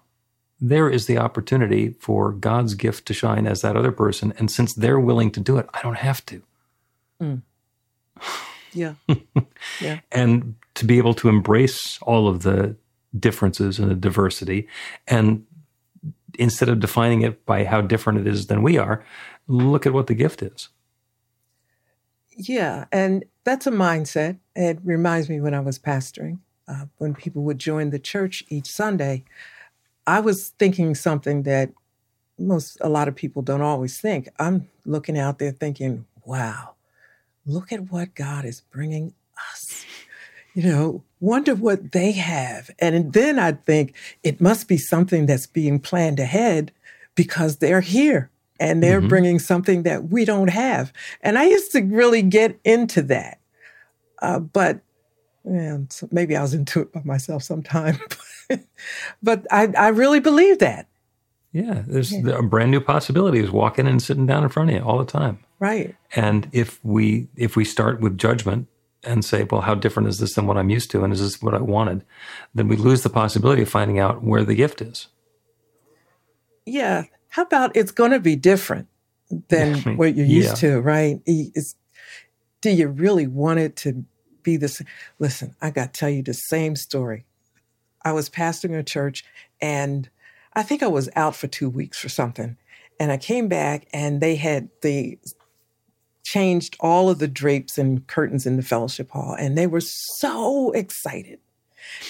there 0.61 0.89
is 0.89 1.07
the 1.07 1.17
opportunity 1.17 1.89
for 1.99 2.31
God's 2.31 2.73
gift 2.73 3.05
to 3.07 3.13
shine 3.13 3.45
as 3.45 3.59
that 3.61 3.75
other 3.75 3.91
person. 3.91 4.33
And 4.37 4.49
since 4.49 4.73
they're 4.73 4.99
willing 4.99 5.29
to 5.31 5.41
do 5.41 5.57
it, 5.57 5.67
I 5.73 5.81
don't 5.81 5.97
have 5.97 6.25
to. 6.27 6.41
Mm. 7.21 7.41
Yeah. 8.75 8.95
yeah. 9.81 9.99
and 10.11 10.55
to 10.73 10.85
be 10.85 10.97
able 10.97 11.13
to 11.13 11.29
embrace 11.29 11.99
all 12.01 12.27
of 12.27 12.41
the 12.41 12.75
differences 13.19 13.77
and 13.77 13.91
the 13.91 13.93
diversity 13.93 14.67
and 15.07 15.45
instead 16.39 16.69
of 16.69 16.79
defining 16.79 17.21
it 17.21 17.45
by 17.45 17.65
how 17.65 17.81
different 17.81 18.17
it 18.17 18.25
is 18.25 18.47
than 18.47 18.63
we 18.63 18.79
are, 18.79 19.05
look 19.45 19.85
at 19.85 19.93
what 19.93 20.07
the 20.07 20.15
gift 20.15 20.41
is. 20.41 20.69
Yeah, 22.35 22.85
and 22.91 23.25
that's 23.43 23.67
a 23.67 23.71
mindset. 23.71 24.39
It 24.55 24.79
reminds 24.83 25.29
me 25.29 25.39
when 25.39 25.53
I 25.53 25.59
was 25.59 25.77
pastoring 25.77 26.39
uh, 26.67 26.85
when 26.97 27.13
people 27.13 27.43
would 27.43 27.59
join 27.59 27.89
the 27.89 27.99
church 27.99 28.43
each 28.49 28.67
Sunday, 28.67 29.23
I 30.05 30.19
was 30.19 30.49
thinking 30.59 30.95
something 30.95 31.43
that 31.43 31.71
most 32.37 32.77
a 32.81 32.89
lot 32.89 33.07
of 33.07 33.15
people 33.15 33.41
don't 33.41 33.61
always 33.61 33.99
think. 33.99 34.29
I'm 34.39 34.67
looking 34.85 35.17
out 35.17 35.39
there 35.39 35.51
thinking, 35.51 36.05
wow, 36.25 36.75
look 37.45 37.71
at 37.71 37.91
what 37.91 38.15
God 38.15 38.45
is 38.45 38.61
bringing 38.61 39.13
us. 39.51 39.85
You 40.53 40.63
know, 40.63 41.03
wonder 41.19 41.55
what 41.55 41.93
they 41.93 42.11
have. 42.11 42.69
And 42.77 43.11
then 43.13 43.39
I 43.39 43.53
think 43.53 43.95
it 44.23 44.39
must 44.39 44.67
be 44.67 44.77
something 44.77 45.25
that's 45.25 45.47
being 45.47 45.79
planned 45.79 46.19
ahead 46.19 46.71
because 47.15 47.57
they're 47.57 47.81
here 47.81 48.29
and 48.59 48.83
they're 48.83 48.99
mm-hmm. 48.99 49.09
bringing 49.09 49.39
something 49.39 49.83
that 49.83 50.09
we 50.09 50.25
don't 50.25 50.49
have. 50.49 50.93
And 51.21 51.39
I 51.39 51.45
used 51.45 51.71
to 51.71 51.81
really 51.81 52.21
get 52.21 52.59
into 52.63 53.01
that. 53.03 53.39
Uh, 54.21 54.39
but 54.39 54.81
and 55.45 55.93
maybe 56.11 56.35
I 56.35 56.41
was 56.41 56.53
into 56.53 56.81
it 56.81 56.93
by 56.93 57.01
myself 57.03 57.43
sometime. 57.43 57.99
but 59.23 59.45
I, 59.51 59.67
I 59.77 59.89
really 59.89 60.19
believe 60.19 60.59
that. 60.59 60.87
Yeah, 61.51 61.83
there's 61.85 62.11
yeah. 62.11 62.39
a 62.39 62.41
brand 62.41 62.71
new 62.71 62.81
possibilities 62.81 63.51
walking 63.51 63.87
and 63.87 64.01
sitting 64.01 64.25
down 64.25 64.43
in 64.43 64.49
front 64.49 64.69
of 64.69 64.75
you 64.75 64.81
all 64.81 64.97
the 64.97 65.05
time. 65.05 65.39
Right. 65.59 65.95
And 66.15 66.49
if 66.51 66.83
we 66.83 67.27
if 67.35 67.55
we 67.55 67.63
start 67.63 68.01
with 68.01 68.17
judgment 68.17 68.67
and 69.03 69.23
say, 69.23 69.43
well, 69.43 69.61
how 69.61 69.75
different 69.75 70.09
is 70.09 70.17
this 70.17 70.33
than 70.33 70.47
what 70.47 70.57
I'm 70.57 70.69
used 70.69 70.89
to, 70.91 71.03
and 71.03 71.13
is 71.13 71.19
this 71.19 71.41
what 71.41 71.53
I 71.53 71.59
wanted, 71.59 72.03
then 72.55 72.67
we 72.67 72.75
lose 72.75 73.03
the 73.03 73.09
possibility 73.09 73.61
of 73.61 73.69
finding 73.69 73.99
out 73.99 74.23
where 74.23 74.43
the 74.43 74.55
gift 74.55 74.81
is. 74.81 75.07
Yeah. 76.65 77.03
How 77.29 77.43
about 77.43 77.75
it's 77.75 77.91
going 77.91 78.11
to 78.11 78.19
be 78.19 78.35
different 78.35 78.87
than 79.49 79.97
what 79.97 80.15
you're 80.15 80.25
used 80.25 80.61
yeah. 80.63 80.75
to, 80.75 80.81
right? 80.81 81.21
It's, 81.25 81.75
do 82.61 82.71
you 82.71 82.87
really 82.87 83.27
want 83.27 83.59
it 83.59 83.75
to 83.77 84.05
be 84.43 84.57
this? 84.57 84.81
Listen, 85.19 85.55
I 85.61 85.69
got 85.71 85.93
to 85.93 85.99
tell 85.99 86.09
you 86.09 86.23
the 86.23 86.33
same 86.33 86.75
story. 86.75 87.25
I 88.03 88.11
was 88.11 88.29
pastoring 88.29 88.77
a 88.77 88.83
church 88.83 89.23
and 89.61 90.09
I 90.53 90.63
think 90.63 90.83
I 90.83 90.87
was 90.87 91.09
out 91.15 91.35
for 91.35 91.47
two 91.47 91.69
weeks 91.69 92.03
or 92.03 92.09
something. 92.09 92.57
And 92.99 93.11
I 93.11 93.17
came 93.17 93.47
back 93.47 93.87
and 93.93 94.21
they 94.21 94.35
had 94.35 94.69
the 94.81 95.17
changed 96.23 96.75
all 96.79 97.09
of 97.09 97.19
the 97.19 97.27
drapes 97.27 97.77
and 97.77 98.05
curtains 98.07 98.45
in 98.45 98.55
the 98.55 98.63
fellowship 98.63 99.11
hall. 99.11 99.35
And 99.37 99.57
they 99.57 99.67
were 99.67 99.81
so 99.81 100.71
excited. 100.71 101.39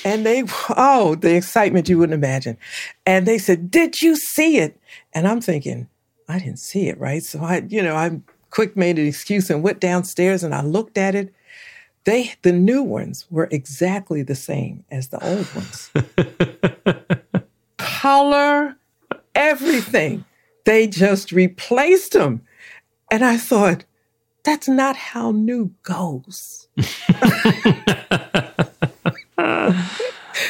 And 0.05 0.25
they, 0.25 0.43
oh, 0.77 1.15
the 1.15 1.35
excitement 1.35 1.89
you 1.89 1.97
wouldn't 1.97 2.13
imagine. 2.13 2.57
And 3.05 3.25
they 3.25 3.37
said, 3.37 3.71
Did 3.71 4.01
you 4.01 4.15
see 4.15 4.57
it? 4.57 4.79
And 5.13 5.27
I'm 5.27 5.41
thinking, 5.41 5.89
I 6.27 6.39
didn't 6.39 6.59
see 6.59 6.87
it, 6.87 6.99
right? 6.99 7.23
So 7.23 7.39
I, 7.39 7.63
you 7.67 7.81
know, 7.81 7.95
I 7.95 8.19
quick 8.49 8.77
made 8.77 8.99
an 8.99 9.07
excuse 9.07 9.49
and 9.49 9.63
went 9.63 9.79
downstairs 9.79 10.43
and 10.43 10.53
I 10.53 10.61
looked 10.61 10.97
at 10.97 11.15
it. 11.15 11.33
They, 12.05 12.33
the 12.41 12.51
new 12.51 12.83
ones 12.83 13.25
were 13.29 13.47
exactly 13.49 14.23
the 14.23 14.35
same 14.35 14.83
as 14.91 15.07
the 15.07 15.23
old 15.25 15.47
ones. 15.55 15.89
color, 18.03 18.75
everything. 19.33 20.25
They 20.65 20.87
just 20.87 21.31
replaced 21.31 22.11
them. 22.11 22.41
And 23.09 23.23
I 23.23 23.37
thought, 23.37 23.85
that's 24.43 24.67
not 24.67 24.97
how 24.97 25.31
new 25.31 25.73
goes. 25.83 26.67
so, 26.77 26.81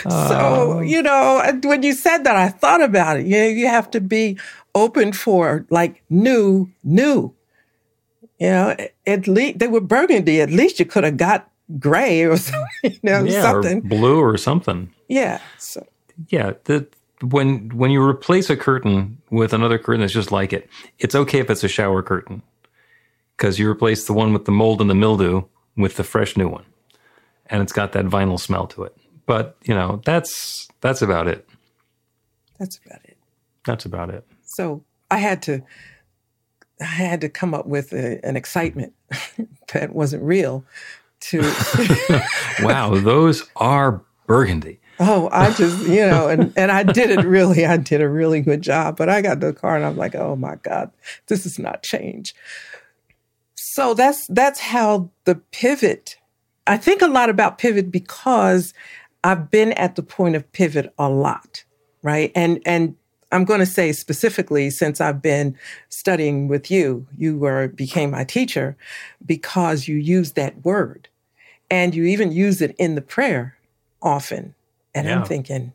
um. 0.07 0.83
you 0.83 1.03
know, 1.03 1.43
when 1.63 1.83
you 1.83 1.93
said 1.93 2.23
that, 2.23 2.35
I 2.35 2.49
thought 2.49 2.81
about 2.81 3.17
it. 3.17 3.27
You, 3.27 3.43
you 3.43 3.67
have 3.67 3.91
to 3.91 4.01
be 4.01 4.39
open 4.73 5.13
for 5.13 5.67
like 5.69 6.01
new, 6.09 6.71
new. 6.83 7.35
You 8.43 8.49
know, 8.49 8.75
at 9.07 9.25
least 9.25 9.59
they 9.59 9.67
were 9.67 9.79
burgundy. 9.79 10.41
At 10.41 10.49
least 10.49 10.77
you 10.77 10.85
could 10.85 11.05
have 11.05 11.15
got 11.15 11.49
gray 11.79 12.23
or 12.23 12.35
something, 12.51 12.67
you 12.83 12.99
know, 13.01 13.23
yeah, 13.23 13.41
something. 13.41 13.77
Or 13.77 13.81
blue 13.81 14.19
or 14.19 14.37
something. 14.37 14.93
Yeah. 15.07 15.39
So. 15.59 15.87
Yeah. 16.27 16.51
The, 16.65 16.85
when 17.21 17.69
when 17.69 17.89
you 17.89 18.03
replace 18.03 18.49
a 18.49 18.57
curtain 18.57 19.21
with 19.29 19.53
another 19.53 19.79
curtain 19.79 20.01
that's 20.01 20.11
just 20.11 20.33
like 20.33 20.51
it, 20.51 20.69
it's 20.99 21.15
okay 21.15 21.39
if 21.39 21.49
it's 21.49 21.63
a 21.63 21.69
shower 21.69 22.03
curtain 22.03 22.41
because 23.37 23.57
you 23.57 23.69
replace 23.69 24.07
the 24.07 24.13
one 24.13 24.33
with 24.33 24.43
the 24.43 24.51
mold 24.51 24.81
and 24.81 24.89
the 24.89 24.95
mildew 24.95 25.43
with 25.77 25.95
the 25.95 26.03
fresh 26.03 26.35
new 26.35 26.49
one, 26.49 26.65
and 27.45 27.61
it's 27.61 27.71
got 27.71 27.93
that 27.93 28.03
vinyl 28.07 28.37
smell 28.37 28.67
to 28.67 28.83
it. 28.83 28.97
But 29.25 29.55
you 29.63 29.73
know 29.73 30.01
that's 30.03 30.67
that's 30.81 31.01
about 31.01 31.29
it. 31.29 31.47
That's 32.59 32.77
about 32.85 32.99
it. 33.05 33.17
That's 33.65 33.85
about 33.85 34.09
it. 34.09 34.27
So 34.43 34.83
I 35.09 35.19
had 35.19 35.41
to 35.43 35.63
I 36.83 36.87
had 36.87 37.21
to 37.21 37.29
come 37.29 37.53
up 37.53 37.65
with 37.65 37.93
a, 37.93 38.23
an 38.25 38.35
excitement 38.35 38.93
that 39.73 39.93
wasn't 39.93 40.23
real. 40.23 40.65
To 41.29 41.39
wow, 42.59 42.95
those 42.95 43.49
are 43.55 44.03
burgundy. 44.27 44.79
Oh, 44.99 45.29
I 45.31 45.53
just, 45.57 45.87
you 45.87 46.05
know, 46.05 46.27
and, 46.27 46.51
and 46.57 46.69
I 46.69 46.83
did 46.83 47.09
it 47.09 47.25
really, 47.25 47.65
I 47.65 47.77
did 47.77 48.01
a 48.01 48.09
really 48.09 48.41
good 48.41 48.61
job. 48.61 48.97
But 48.97 49.07
I 49.07 49.21
got 49.21 49.39
the 49.39 49.53
car 49.53 49.77
and 49.77 49.85
I'm 49.85 49.95
like, 49.95 50.15
oh 50.15 50.35
my 50.35 50.55
God, 50.55 50.91
this 51.27 51.45
is 51.45 51.57
not 51.57 51.81
change. 51.81 52.35
So 53.55 53.93
that's 53.93 54.27
that's 54.27 54.59
how 54.59 55.11
the 55.23 55.35
pivot. 55.35 56.17
I 56.67 56.75
think 56.75 57.01
a 57.01 57.07
lot 57.07 57.29
about 57.29 57.57
pivot 57.57 57.89
because 57.89 58.73
I've 59.23 59.49
been 59.49 59.71
at 59.73 59.95
the 59.95 60.03
point 60.03 60.35
of 60.35 60.51
pivot 60.51 60.93
a 60.99 61.09
lot, 61.09 61.63
right? 62.01 62.33
And 62.35 62.61
and 62.65 62.95
I'm 63.33 63.45
going 63.45 63.59
to 63.59 63.65
say 63.65 63.91
specifically 63.91 64.69
since 64.69 65.01
I've 65.01 65.21
been 65.21 65.57
studying 65.89 66.47
with 66.47 66.69
you, 66.69 67.07
you 67.17 67.37
were 67.37 67.67
became 67.67 68.11
my 68.11 68.23
teacher 68.23 68.77
because 69.25 69.87
you 69.87 69.97
use 69.97 70.33
that 70.33 70.63
word, 70.63 71.09
and 71.69 71.95
you 71.95 72.05
even 72.05 72.31
use 72.31 72.61
it 72.61 72.75
in 72.77 72.95
the 72.95 73.01
prayer 73.01 73.57
often 74.01 74.53
and 74.93 75.07
yeah. 75.07 75.19
I'm 75.19 75.25
thinking, 75.25 75.73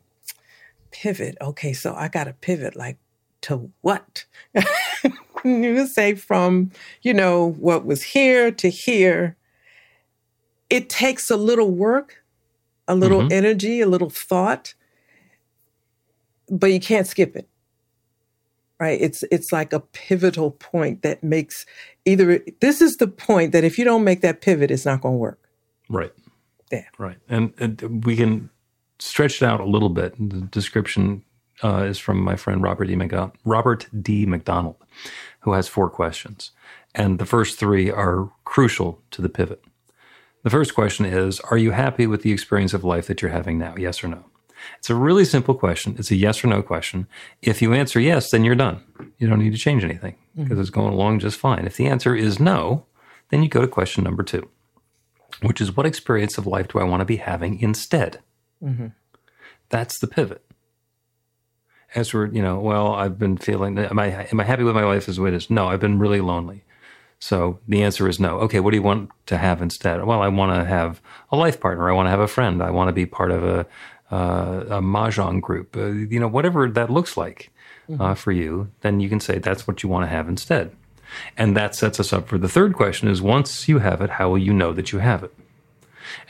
pivot. 0.91 1.37
Okay, 1.41 1.73
so 1.73 1.93
I 1.93 2.07
got 2.07 2.25
to 2.25 2.33
pivot 2.33 2.75
like 2.75 2.97
to 3.41 3.71
what? 3.81 4.25
you 5.43 5.73
would 5.73 5.89
say 5.89 6.15
from, 6.15 6.71
you 7.01 7.13
know, 7.13 7.51
what 7.51 7.85
was 7.85 8.03
here 8.03 8.51
to 8.51 8.69
here. 8.69 9.35
It 10.69 10.89
takes 10.89 11.29
a 11.29 11.37
little 11.37 11.71
work, 11.71 12.23
a 12.87 12.95
little 12.95 13.21
mm-hmm. 13.21 13.33
energy, 13.33 13.81
a 13.81 13.87
little 13.87 14.09
thought, 14.09 14.73
but 16.49 16.71
you 16.71 16.79
can't 16.79 17.07
skip 17.07 17.35
it. 17.35 17.47
Right? 18.79 18.99
It's 19.01 19.23
it's 19.29 19.51
like 19.51 19.73
a 19.73 19.81
pivotal 19.81 20.51
point 20.51 21.01
that 21.01 21.21
makes 21.21 21.65
either 22.05 22.39
this 22.61 22.81
is 22.81 22.97
the 22.97 23.07
point 23.07 23.51
that 23.51 23.65
if 23.65 23.77
you 23.77 23.83
don't 23.83 24.05
make 24.05 24.21
that 24.21 24.41
pivot, 24.41 24.71
it's 24.71 24.85
not 24.85 25.01
going 25.01 25.15
to 25.15 25.19
work. 25.19 25.49
Right. 25.89 26.13
Yeah. 26.71 26.85
Right. 26.97 27.17
And, 27.27 27.53
and 27.59 28.05
we 28.05 28.15
can 28.15 28.49
stretch 28.99 29.41
it 29.41 29.45
out 29.45 29.59
a 29.59 29.65
little 29.65 29.89
bit. 29.89 30.15
The 30.17 30.41
description 30.41 31.23
uh, 31.63 31.83
is 31.83 31.97
from 31.97 32.21
my 32.21 32.35
friend 32.35 32.61
Robert 32.61 32.85
D. 32.85 32.95
McDonald, 32.95 33.31
Robert 33.43 33.87
D. 34.01 34.25
McDonald, 34.25 34.77
who 35.41 35.53
has 35.53 35.67
four 35.67 35.89
questions. 35.89 36.51
And 36.95 37.19
the 37.19 37.25
first 37.25 37.59
three 37.59 37.91
are 37.91 38.31
crucial 38.45 39.01
to 39.11 39.21
the 39.21 39.29
pivot. 39.29 39.63
The 40.43 40.49
first 40.49 40.73
question 40.73 41.05
is 41.05 41.39
Are 41.41 41.57
you 41.57 41.71
happy 41.71 42.07
with 42.07 42.21
the 42.21 42.31
experience 42.31 42.73
of 42.73 42.83
life 42.83 43.07
that 43.07 43.21
you're 43.21 43.31
having 43.31 43.57
now? 43.57 43.75
Yes 43.77 44.03
or 44.03 44.07
no? 44.07 44.25
It's 44.77 44.89
a 44.89 44.95
really 44.95 45.25
simple 45.25 45.55
question. 45.55 45.95
It's 45.97 46.11
a 46.11 46.15
yes 46.15 46.43
or 46.43 46.47
no 46.47 46.61
question. 46.61 47.07
If 47.41 47.61
you 47.61 47.73
answer 47.73 47.99
yes, 47.99 48.31
then 48.31 48.43
you're 48.43 48.55
done. 48.55 48.81
You 49.17 49.27
don't 49.27 49.39
need 49.39 49.53
to 49.53 49.57
change 49.57 49.83
anything 49.83 50.15
because 50.35 50.51
mm-hmm. 50.51 50.61
it's 50.61 50.69
going 50.69 50.93
along 50.93 51.19
just 51.19 51.37
fine. 51.37 51.65
If 51.65 51.77
the 51.77 51.87
answer 51.87 52.15
is 52.15 52.39
no, 52.39 52.85
then 53.29 53.43
you 53.43 53.49
go 53.49 53.61
to 53.61 53.67
question 53.67 54.03
number 54.03 54.23
two, 54.23 54.49
which 55.41 55.61
is 55.61 55.75
what 55.75 55.85
experience 55.85 56.37
of 56.37 56.47
life 56.47 56.67
do 56.67 56.79
I 56.79 56.83
want 56.83 57.01
to 57.01 57.05
be 57.05 57.17
having 57.17 57.59
instead? 57.59 58.19
Mm-hmm. 58.63 58.87
That's 59.69 59.99
the 59.99 60.07
pivot. 60.07 60.43
As 61.95 62.13
we're, 62.13 62.27
you 62.27 62.41
know, 62.41 62.59
well, 62.59 62.93
I've 62.93 63.17
been 63.17 63.37
feeling, 63.37 63.77
am 63.79 63.97
I, 63.97 64.27
am 64.31 64.39
I 64.39 64.43
happy 64.43 64.63
with 64.63 64.75
my 64.75 64.83
life 64.83 65.09
as 65.09 65.17
it 65.17 65.33
is? 65.33 65.49
No, 65.49 65.67
I've 65.67 65.79
been 65.79 65.99
really 65.99 66.21
lonely. 66.21 66.63
So 67.19 67.59
the 67.67 67.83
answer 67.83 68.07
is 68.07 68.19
no. 68.19 68.39
Okay, 68.39 68.59
what 68.59 68.71
do 68.71 68.77
you 68.77 68.83
want 68.83 69.09
to 69.25 69.37
have 69.37 69.61
instead? 69.61 70.03
Well, 70.05 70.21
I 70.21 70.29
want 70.29 70.55
to 70.55 70.65
have 70.65 71.01
a 71.31 71.35
life 71.35 71.59
partner. 71.59 71.89
I 71.89 71.93
want 71.93 72.05
to 72.05 72.11
have 72.11 72.19
a 72.19 72.27
friend. 72.27 72.63
I 72.63 72.71
want 72.71 72.87
to 72.87 72.93
be 72.93 73.05
part 73.05 73.31
of 73.31 73.43
a, 73.43 73.65
uh, 74.11 74.63
a 74.69 74.81
mahjong 74.81 75.41
group. 75.41 75.75
Uh, 75.75 75.87
you 75.87 76.19
know, 76.19 76.27
whatever 76.27 76.69
that 76.69 76.89
looks 76.89 77.17
like 77.17 77.51
mm-hmm. 77.89 78.01
uh, 78.01 78.15
for 78.15 78.31
you, 78.31 78.71
then 78.81 78.99
you 78.99 79.09
can 79.09 79.19
say 79.19 79.39
that's 79.39 79.67
what 79.67 79.83
you 79.83 79.89
want 79.89 80.03
to 80.03 80.07
have 80.07 80.27
instead. 80.27 80.75
And 81.37 81.57
that 81.57 81.73
sets 81.75 81.99
us 81.99 82.13
up 82.13 82.27
for 82.27 82.37
the 82.37 82.49
third 82.49 82.75
question 82.75 83.07
is 83.07 83.21
once 83.21 83.67
you 83.67 83.79
have 83.79 84.01
it, 84.01 84.11
how 84.11 84.29
will 84.29 84.37
you 84.37 84.53
know 84.53 84.73
that 84.73 84.91
you 84.91 84.99
have 84.99 85.23
it? 85.23 85.33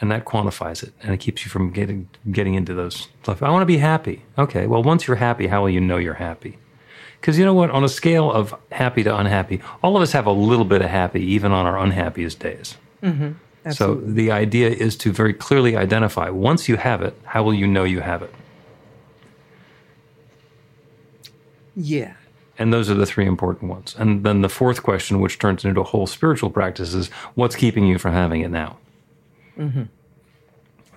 and 0.02 0.12
that 0.12 0.26
quantifies 0.26 0.84
it 0.84 0.94
and 1.02 1.14
it 1.14 1.18
keeps 1.18 1.46
you 1.46 1.50
from 1.50 1.72
getting 1.72 2.10
getting 2.32 2.56
into 2.56 2.74
those 2.74 3.08
stuff. 3.24 3.44
I 3.44 3.50
want 3.50 3.62
to 3.62 3.66
be 3.68 3.78
happy. 3.78 4.24
Okay, 4.38 4.68
well, 4.68 4.84
once 4.84 5.08
you're 5.08 5.18
happy, 5.18 5.48
how 5.48 5.62
will 5.62 5.70
you 5.70 5.82
know 5.82 5.98
you're 5.98 6.16
happy? 6.16 6.58
Because 7.20 7.38
you 7.38 7.46
know 7.46 7.54
what? 7.54 7.70
On 7.72 7.84
a 7.84 7.90
scale 7.90 8.32
of 8.32 8.56
happy 8.72 9.04
to 9.04 9.16
unhappy, 9.16 9.62
all 9.84 9.96
of 9.96 10.02
us 10.02 10.14
have 10.14 10.26
a 10.26 10.32
little 10.32 10.66
bit 10.66 10.82
of 10.82 10.90
happy, 10.90 11.22
even 11.22 11.52
on 11.52 11.66
our 11.66 11.78
unhappiest 11.78 12.40
days. 12.40 12.78
Mm-hmm. 13.04 13.32
So 13.72 13.96
the 13.96 14.32
idea 14.32 14.70
is 14.70 14.96
to 14.98 15.12
very 15.12 15.34
clearly 15.34 15.76
identify 15.76 16.30
once 16.30 16.70
you 16.70 16.78
have 16.78 17.02
it, 17.02 17.20
how 17.26 17.44
will 17.44 17.54
you 17.54 17.68
know 17.68 17.84
you 17.84 18.00
have 18.00 18.22
it? 18.24 18.34
Yeah. 21.76 22.14
And 22.58 22.74
those 22.74 22.90
are 22.90 22.94
the 22.94 23.06
three 23.06 23.26
important 23.26 23.70
ones. 23.70 23.96
And 23.98 24.24
then 24.26 24.42
the 24.42 24.50
fourth 24.50 24.84
question, 24.84 25.20
which 25.20 25.40
turns 25.40 25.64
into 25.64 25.80
a 25.80 25.84
whole 25.84 26.08
spiritual 26.08 26.50
practice, 26.50 26.94
is 26.94 27.10
what's 27.36 27.56
keeping 27.56 27.86
you 27.86 27.98
from 27.98 28.14
having 28.14 28.42
it 28.42 28.50
now? 28.50 28.78
Mm-hmm. 29.58 29.84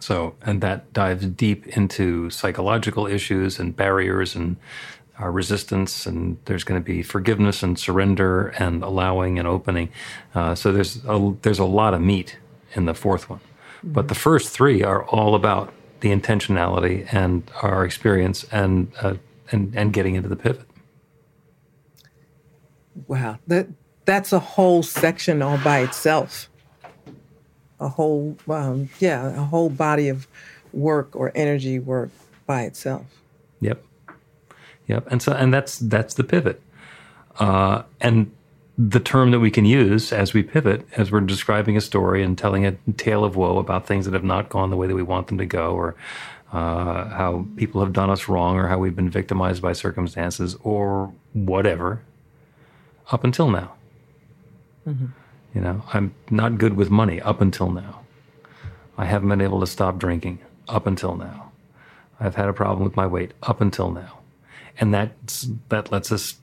So, 0.00 0.34
and 0.42 0.60
that 0.60 0.92
dives 0.92 1.26
deep 1.26 1.66
into 1.68 2.30
psychological 2.30 3.06
issues 3.06 3.60
and 3.60 3.76
barriers 3.76 4.34
and 4.34 4.56
uh, 5.20 5.28
resistance, 5.28 6.06
and 6.06 6.38
there's 6.46 6.64
going 6.64 6.80
to 6.80 6.84
be 6.84 7.02
forgiveness 7.02 7.62
and 7.62 7.78
surrender 7.78 8.48
and 8.58 8.82
allowing 8.82 9.38
and 9.38 9.46
opening. 9.46 9.90
Uh, 10.34 10.56
so 10.56 10.72
there's 10.72 11.04
a, 11.04 11.34
there's 11.42 11.60
a 11.60 11.64
lot 11.64 11.94
of 11.94 12.00
meat 12.00 12.38
in 12.74 12.84
the 12.86 12.94
fourth 12.94 13.28
one, 13.28 13.40
mm-hmm. 13.40 13.92
but 13.92 14.08
the 14.08 14.14
first 14.14 14.50
three 14.50 14.82
are 14.82 15.04
all 15.04 15.34
about 15.34 15.72
the 16.00 16.10
intentionality 16.10 17.06
and 17.12 17.48
our 17.62 17.84
experience 17.84 18.44
and 18.52 18.92
uh, 19.00 19.14
and 19.50 19.72
and 19.76 19.92
getting 19.92 20.14
into 20.14 20.28
the 20.28 20.36
pivot. 20.36 20.66
Wow, 23.06 23.38
that 23.46 23.68
that's 24.04 24.32
a 24.32 24.38
whole 24.38 24.82
section 24.82 25.42
all 25.42 25.58
by 25.58 25.80
itself. 25.80 26.48
A 27.80 27.88
whole, 27.88 28.36
um, 28.48 28.88
yeah, 29.00 29.28
a 29.28 29.42
whole 29.42 29.68
body 29.68 30.08
of 30.08 30.28
work 30.72 31.16
or 31.16 31.32
energy 31.34 31.78
work 31.78 32.10
by 32.46 32.62
itself. 32.62 33.06
Yep, 33.60 33.84
yep, 34.86 35.06
and 35.10 35.22
so 35.22 35.32
and 35.32 35.52
that's 35.52 35.78
that's 35.78 36.14
the 36.14 36.24
pivot, 36.24 36.60
uh, 37.38 37.82
and 38.00 38.30
the 38.88 39.00
term 39.00 39.30
that 39.30 39.40
we 39.40 39.50
can 39.50 39.64
use 39.64 40.12
as 40.12 40.32
we 40.32 40.42
pivot, 40.42 40.86
as 40.96 41.12
we're 41.12 41.20
describing 41.20 41.76
a 41.76 41.80
story 41.80 42.22
and 42.22 42.36
telling 42.36 42.66
a 42.66 42.72
tale 42.96 43.24
of 43.24 43.36
woe 43.36 43.58
about 43.58 43.86
things 43.86 44.06
that 44.06 44.14
have 44.14 44.24
not 44.24 44.48
gone 44.48 44.70
the 44.70 44.76
way 44.76 44.86
that 44.86 44.94
we 44.94 45.02
want 45.02 45.28
them 45.28 45.38
to 45.38 45.46
go, 45.46 45.72
or 45.72 45.94
uh, 46.52 47.08
how 47.08 47.46
people 47.56 47.80
have 47.82 47.92
done 47.92 48.10
us 48.10 48.28
wrong, 48.28 48.56
or 48.56 48.68
how 48.68 48.78
we've 48.78 48.96
been 48.96 49.10
victimized 49.10 49.62
by 49.62 49.72
circumstances, 49.72 50.56
or 50.62 51.12
whatever, 51.32 52.02
up 53.12 53.22
until 53.24 53.50
now. 53.50 53.74
Mm-hmm. 54.86 55.06
You 55.54 55.60
know, 55.60 55.84
I'm 55.92 56.14
not 56.30 56.58
good 56.58 56.74
with 56.74 56.90
money 56.90 57.20
up 57.20 57.40
until 57.40 57.70
now. 57.70 58.00
I 58.98 59.04
haven't 59.04 59.28
been 59.28 59.40
able 59.40 59.60
to 59.60 59.66
stop 59.66 59.98
drinking 59.98 60.40
up 60.68 60.86
until 60.86 61.14
now. 61.16 61.52
I've 62.18 62.34
had 62.34 62.48
a 62.48 62.52
problem 62.52 62.84
with 62.84 62.96
my 62.96 63.06
weight 63.06 63.32
up 63.42 63.60
until 63.60 63.90
now. 63.90 64.18
And 64.78 64.94
that 64.94 65.12
that 65.68 65.92
lets 65.92 66.10
us 66.10 66.36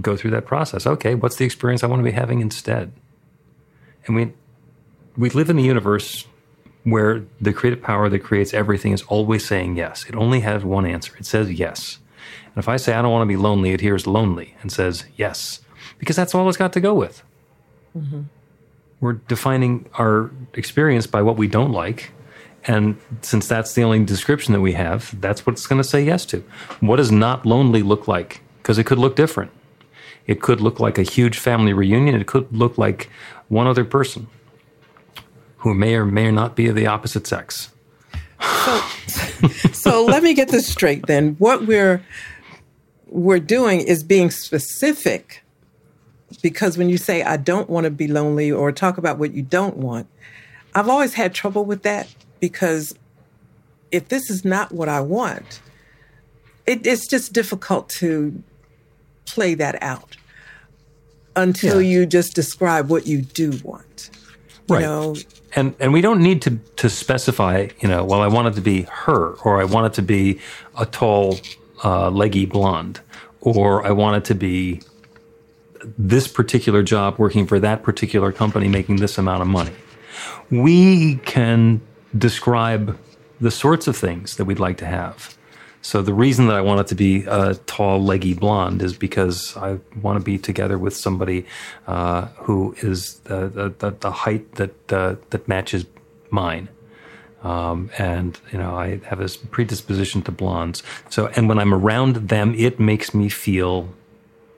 go 0.00 0.16
through 0.16 0.30
that 0.32 0.46
process. 0.46 0.86
Okay, 0.86 1.14
what's 1.14 1.36
the 1.36 1.44
experience 1.44 1.82
I 1.82 1.86
want 1.86 2.00
to 2.00 2.04
be 2.04 2.12
having 2.12 2.40
instead? 2.40 2.92
And 4.06 4.16
we 4.16 4.32
we 5.16 5.30
live 5.30 5.50
in 5.50 5.58
a 5.58 5.62
universe 5.62 6.26
where 6.84 7.24
the 7.40 7.52
creative 7.52 7.82
power 7.82 8.08
that 8.08 8.20
creates 8.20 8.54
everything 8.54 8.92
is 8.92 9.02
always 9.02 9.44
saying 9.44 9.76
yes. 9.76 10.06
It 10.08 10.14
only 10.14 10.40
has 10.40 10.64
one 10.64 10.86
answer. 10.86 11.16
It 11.18 11.26
says 11.26 11.50
yes. 11.52 11.98
And 12.46 12.56
if 12.56 12.68
I 12.68 12.76
say 12.76 12.94
I 12.94 13.02
don't 13.02 13.12
want 13.12 13.22
to 13.22 13.32
be 13.32 13.36
lonely, 13.36 13.72
it 13.72 13.80
hears 13.80 14.06
lonely 14.06 14.56
and 14.62 14.72
says 14.72 15.04
yes. 15.16 15.60
Because 15.98 16.16
that's 16.16 16.34
all 16.34 16.48
it's 16.48 16.56
got 16.56 16.72
to 16.72 16.80
go 16.80 16.94
with. 16.94 17.22
Mm-hmm. 17.96 18.22
We're 19.00 19.14
defining 19.14 19.88
our 19.94 20.30
experience 20.54 21.06
by 21.06 21.22
what 21.22 21.36
we 21.36 21.48
don't 21.48 21.72
like. 21.72 22.12
And 22.66 22.98
since 23.22 23.46
that's 23.48 23.74
the 23.74 23.82
only 23.82 24.04
description 24.04 24.52
that 24.52 24.60
we 24.60 24.72
have, 24.74 25.18
that's 25.20 25.46
what 25.46 25.54
it's 25.54 25.66
going 25.66 25.80
to 25.80 25.88
say 25.88 26.02
yes 26.02 26.26
to. 26.26 26.44
What 26.80 26.96
does 26.96 27.10
not 27.10 27.46
lonely 27.46 27.82
look 27.82 28.06
like? 28.06 28.42
Because 28.58 28.78
it 28.78 28.84
could 28.84 28.98
look 28.98 29.16
different. 29.16 29.50
It 30.30 30.40
could 30.40 30.60
look 30.60 30.78
like 30.78 30.96
a 30.96 31.02
huge 31.02 31.40
family 31.40 31.72
reunion. 31.72 32.14
It 32.14 32.28
could 32.28 32.56
look 32.56 32.78
like 32.78 33.10
one 33.48 33.66
other 33.66 33.84
person 33.84 34.28
who 35.56 35.74
may 35.74 35.96
or 35.96 36.04
may 36.04 36.30
not 36.30 36.54
be 36.54 36.68
of 36.68 36.76
the 36.76 36.86
opposite 36.86 37.26
sex. 37.26 37.70
So, 38.38 38.80
so 39.72 40.04
let 40.04 40.22
me 40.22 40.32
get 40.32 40.50
this 40.50 40.68
straight 40.68 41.06
then. 41.06 41.34
What 41.40 41.66
we're 41.66 42.00
we're 43.08 43.40
doing 43.40 43.80
is 43.80 44.04
being 44.04 44.30
specific 44.30 45.42
because 46.42 46.78
when 46.78 46.88
you 46.88 46.96
say 46.96 47.24
I 47.24 47.36
don't 47.36 47.68
want 47.68 47.86
to 47.86 47.90
be 47.90 48.06
lonely 48.06 48.52
or 48.52 48.70
talk 48.70 48.98
about 48.98 49.18
what 49.18 49.34
you 49.34 49.42
don't 49.42 49.78
want, 49.78 50.06
I've 50.76 50.88
always 50.88 51.14
had 51.14 51.34
trouble 51.34 51.64
with 51.64 51.82
that 51.82 52.06
because 52.38 52.94
if 53.90 54.06
this 54.10 54.30
is 54.30 54.44
not 54.44 54.70
what 54.70 54.88
I 54.88 55.00
want, 55.00 55.60
it, 56.66 56.86
it's 56.86 57.08
just 57.08 57.32
difficult 57.32 57.88
to 57.98 58.40
play 59.26 59.54
that 59.54 59.82
out 59.82 60.16
until 61.36 61.80
yeah. 61.80 61.90
you 61.90 62.06
just 62.06 62.34
describe 62.34 62.88
what 62.88 63.06
you 63.06 63.22
do 63.22 63.52
want. 63.62 64.10
You 64.68 64.76
right. 64.76 64.82
Know? 64.82 65.16
And 65.56 65.74
and 65.80 65.92
we 65.92 66.00
don't 66.00 66.20
need 66.20 66.42
to 66.42 66.58
to 66.76 66.88
specify, 66.88 67.68
you 67.80 67.88
know, 67.88 68.04
well 68.04 68.20
I 68.20 68.28
want 68.28 68.48
it 68.48 68.54
to 68.54 68.60
be 68.60 68.82
her 68.82 69.32
or 69.44 69.60
I 69.60 69.64
want 69.64 69.86
it 69.86 69.92
to 69.94 70.02
be 70.02 70.40
a 70.78 70.86
tall, 70.86 71.38
uh, 71.84 72.10
leggy 72.10 72.46
blonde 72.46 73.00
or 73.40 73.84
I 73.86 73.90
want 73.90 74.16
it 74.18 74.24
to 74.26 74.34
be 74.34 74.82
this 75.98 76.28
particular 76.28 76.82
job 76.82 77.18
working 77.18 77.46
for 77.46 77.58
that 77.58 77.82
particular 77.82 78.32
company 78.32 78.68
making 78.68 78.96
this 78.96 79.18
amount 79.18 79.42
of 79.42 79.48
money. 79.48 79.72
We 80.50 81.16
can 81.24 81.80
describe 82.16 82.98
the 83.40 83.50
sorts 83.50 83.86
of 83.86 83.96
things 83.96 84.36
that 84.36 84.44
we'd 84.44 84.58
like 84.58 84.76
to 84.78 84.86
have. 84.86 85.36
So 85.82 86.02
the 86.02 86.12
reason 86.12 86.46
that 86.48 86.56
I 86.56 86.60
want 86.60 86.80
it 86.80 86.86
to 86.88 86.94
be 86.94 87.24
a 87.24 87.54
tall, 87.66 88.02
leggy 88.02 88.34
blonde 88.34 88.82
is 88.82 88.96
because 88.96 89.56
I 89.56 89.78
want 90.02 90.18
to 90.18 90.24
be 90.24 90.36
together 90.36 90.78
with 90.78 90.94
somebody 90.94 91.46
uh, 91.86 92.26
who 92.36 92.74
is 92.78 93.14
the, 93.20 93.72
the, 93.78 93.90
the 93.90 94.10
height 94.10 94.56
that 94.56 94.92
uh, 94.92 95.16
that 95.30 95.48
matches 95.48 95.86
mine. 96.30 96.68
Um, 97.42 97.90
and 97.96 98.38
you 98.52 98.58
know, 98.58 98.76
I 98.76 99.00
have 99.06 99.18
this 99.18 99.36
predisposition 99.36 100.20
to 100.22 100.32
blondes. 100.32 100.82
So, 101.08 101.28
and 101.28 101.48
when 101.48 101.58
I'm 101.58 101.72
around 101.72 102.28
them, 102.28 102.54
it 102.54 102.78
makes 102.78 103.14
me 103.14 103.30
feel 103.30 103.88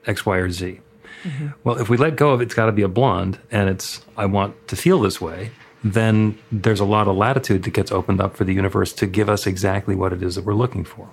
X, 0.05 0.25
Y, 0.25 0.37
or 0.37 0.49
Z. 0.49 0.81
Mm-hmm. 1.23 1.47
Well, 1.63 1.79
if 1.79 1.89
we 1.89 1.95
let 1.95 2.17
go 2.17 2.31
of 2.31 2.41
it's 2.41 2.53
got 2.53 2.65
to 2.65 2.73
be 2.73 2.81
a 2.81 2.89
blonde, 2.89 3.39
and 3.49 3.69
it's 3.69 4.03
I 4.17 4.25
want 4.25 4.67
to 4.67 4.75
feel 4.75 4.99
this 4.99 5.21
way, 5.21 5.51
then 5.83 6.37
there's 6.51 6.79
a 6.79 6.85
lot 6.85 7.07
of 7.07 7.15
latitude 7.15 7.63
that 7.63 7.71
gets 7.71 7.91
opened 7.91 8.21
up 8.21 8.35
for 8.35 8.43
the 8.45 8.53
universe 8.53 8.93
to 8.93 9.05
give 9.05 9.29
us 9.29 9.45
exactly 9.45 9.95
what 9.95 10.13
it 10.13 10.23
is 10.23 10.35
that 10.35 10.45
we're 10.45 10.53
looking 10.53 10.85
for. 10.85 11.09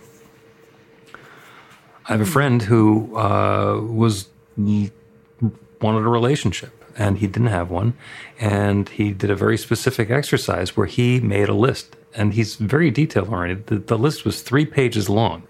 I 2.06 2.12
have 2.12 2.20
a 2.20 2.26
friend 2.26 2.62
who 2.62 3.16
uh, 3.16 3.80
was 3.80 4.28
wanted 4.56 6.04
a 6.04 6.09
relationship 6.09 6.72
and 6.96 7.18
he 7.18 7.26
didn't 7.26 7.48
have 7.48 7.70
one, 7.70 7.94
and 8.38 8.88
he 8.88 9.12
did 9.12 9.30
a 9.30 9.37
very 9.37 9.56
specific 9.56 10.11
exercise 10.11 10.76
where 10.76 10.87
he 10.87 11.20
made 11.20 11.48
a 11.48 11.54
list, 11.54 11.96
and 12.14 12.35
he's 12.35 12.56
very 12.56 12.90
detail 12.90 13.26
oriented. 13.30 13.66
The, 13.68 13.78
the 13.78 13.98
list 13.98 14.24
was 14.24 14.42
three 14.42 14.66
pages 14.66 15.09
long 15.09 15.44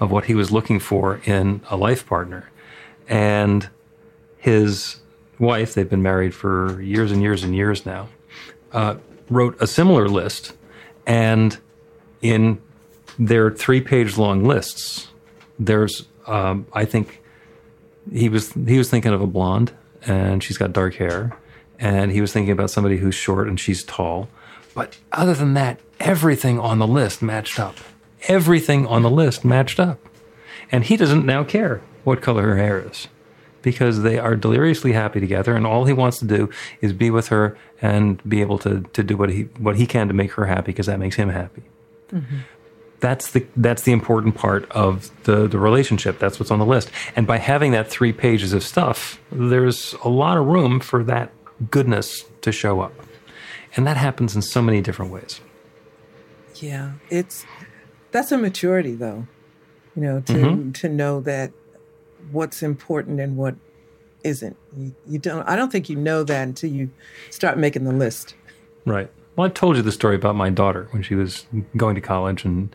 of 0.00 0.10
what 0.10 0.26
he 0.26 0.34
was 0.34 0.52
looking 0.52 0.78
for 0.78 1.20
in 1.24 1.60
a 1.70 1.76
life 1.76 2.06
partner, 2.06 2.50
and 3.08 3.68
his 4.38 5.00
wife, 5.38 5.74
they've 5.74 5.90
been 5.90 6.02
married 6.02 6.34
for 6.34 6.80
years 6.80 7.12
and 7.12 7.20
years 7.20 7.42
and 7.42 7.54
years 7.54 7.84
now, 7.84 8.08
uh, 8.76 8.96
wrote 9.30 9.56
a 9.60 9.66
similar 9.66 10.08
list. 10.08 10.52
And 11.06 11.56
in 12.20 12.60
their 13.18 13.50
three 13.50 13.80
page 13.80 14.18
long 14.18 14.44
lists, 14.44 15.08
there's, 15.58 16.06
um, 16.26 16.66
I 16.72 16.84
think, 16.84 17.22
he 18.12 18.28
was 18.28 18.52
he 18.52 18.78
was 18.78 18.88
thinking 18.88 19.12
of 19.12 19.20
a 19.20 19.26
blonde 19.26 19.72
and 20.02 20.40
she's 20.40 20.56
got 20.56 20.72
dark 20.72 20.94
hair 20.94 21.36
and 21.80 22.12
he 22.12 22.20
was 22.20 22.32
thinking 22.32 22.52
about 22.52 22.70
somebody 22.70 22.98
who's 22.98 23.16
short 23.16 23.48
and 23.48 23.58
she's 23.58 23.82
tall. 23.82 24.28
But 24.76 24.96
other 25.10 25.34
than 25.34 25.54
that 25.54 25.80
everything 25.98 26.60
on 26.60 26.78
the 26.78 26.86
list 26.86 27.20
matched 27.20 27.58
up. 27.58 27.74
Everything 28.28 28.86
on 28.86 29.02
the 29.02 29.10
list 29.10 29.44
matched 29.44 29.80
up. 29.80 29.98
And 30.70 30.84
he 30.84 30.96
doesn't 30.96 31.26
now 31.26 31.42
care 31.42 31.82
what 32.04 32.22
color 32.22 32.42
her 32.42 32.56
hair 32.58 32.78
is 32.88 33.08
because 33.66 34.02
they 34.02 34.16
are 34.16 34.36
deliriously 34.36 34.92
happy 34.92 35.18
together, 35.18 35.56
and 35.56 35.66
all 35.66 35.86
he 35.86 35.92
wants 35.92 36.20
to 36.20 36.24
do 36.24 36.48
is 36.80 36.92
be 36.92 37.10
with 37.10 37.26
her 37.26 37.58
and 37.82 38.22
be 38.28 38.40
able 38.40 38.60
to 38.60 38.82
to 38.92 39.02
do 39.02 39.16
what 39.16 39.28
he 39.28 39.42
what 39.58 39.74
he 39.74 39.88
can 39.88 40.06
to 40.06 40.14
make 40.14 40.30
her 40.34 40.46
happy 40.46 40.66
because 40.66 40.86
that 40.86 41.00
makes 41.00 41.16
him 41.16 41.30
happy. 41.30 41.64
Mm-hmm. 42.12 42.38
That's 43.00 43.32
the 43.32 43.44
that's 43.56 43.82
the 43.82 43.90
important 43.90 44.36
part 44.36 44.70
of 44.70 45.10
the 45.24 45.48
the 45.48 45.58
relationship. 45.58 46.20
That's 46.20 46.38
what's 46.38 46.52
on 46.52 46.60
the 46.60 46.64
list. 46.64 46.92
And 47.16 47.26
by 47.26 47.38
having 47.38 47.72
that 47.72 47.88
three 47.88 48.12
pages 48.12 48.52
of 48.52 48.62
stuff, 48.62 49.20
there's 49.32 49.96
a 50.04 50.08
lot 50.08 50.38
of 50.38 50.46
room 50.46 50.78
for 50.78 51.02
that 51.02 51.32
goodness 51.68 52.24
to 52.42 52.52
show 52.52 52.78
up, 52.80 52.94
and 53.76 53.84
that 53.84 53.96
happens 53.96 54.36
in 54.36 54.42
so 54.42 54.62
many 54.62 54.80
different 54.80 55.10
ways. 55.10 55.40
Yeah, 56.54 56.92
it's 57.10 57.44
that's 58.12 58.30
a 58.30 58.38
maturity, 58.38 58.94
though. 58.94 59.26
You 59.96 60.02
know, 60.02 60.20
to 60.20 60.32
mm-hmm. 60.32 60.70
to 60.70 60.88
know 60.88 61.20
that 61.22 61.50
what's 62.30 62.62
important 62.62 63.20
and 63.20 63.36
what 63.36 63.54
isn't. 64.24 64.56
You, 64.76 64.94
you 65.06 65.18
don't. 65.18 65.42
I 65.48 65.56
don't 65.56 65.70
think 65.70 65.88
you 65.88 65.96
know 65.96 66.24
that 66.24 66.42
until 66.42 66.70
you 66.70 66.90
start 67.30 67.58
making 67.58 67.84
the 67.84 67.92
list. 67.92 68.34
Right. 68.84 69.10
Well, 69.36 69.46
I 69.46 69.50
told 69.50 69.76
you 69.76 69.82
the 69.82 69.92
story 69.92 70.16
about 70.16 70.34
my 70.34 70.50
daughter 70.50 70.88
when 70.90 71.02
she 71.02 71.14
was 71.14 71.46
going 71.76 71.94
to 71.94 72.00
college, 72.00 72.44
and 72.44 72.74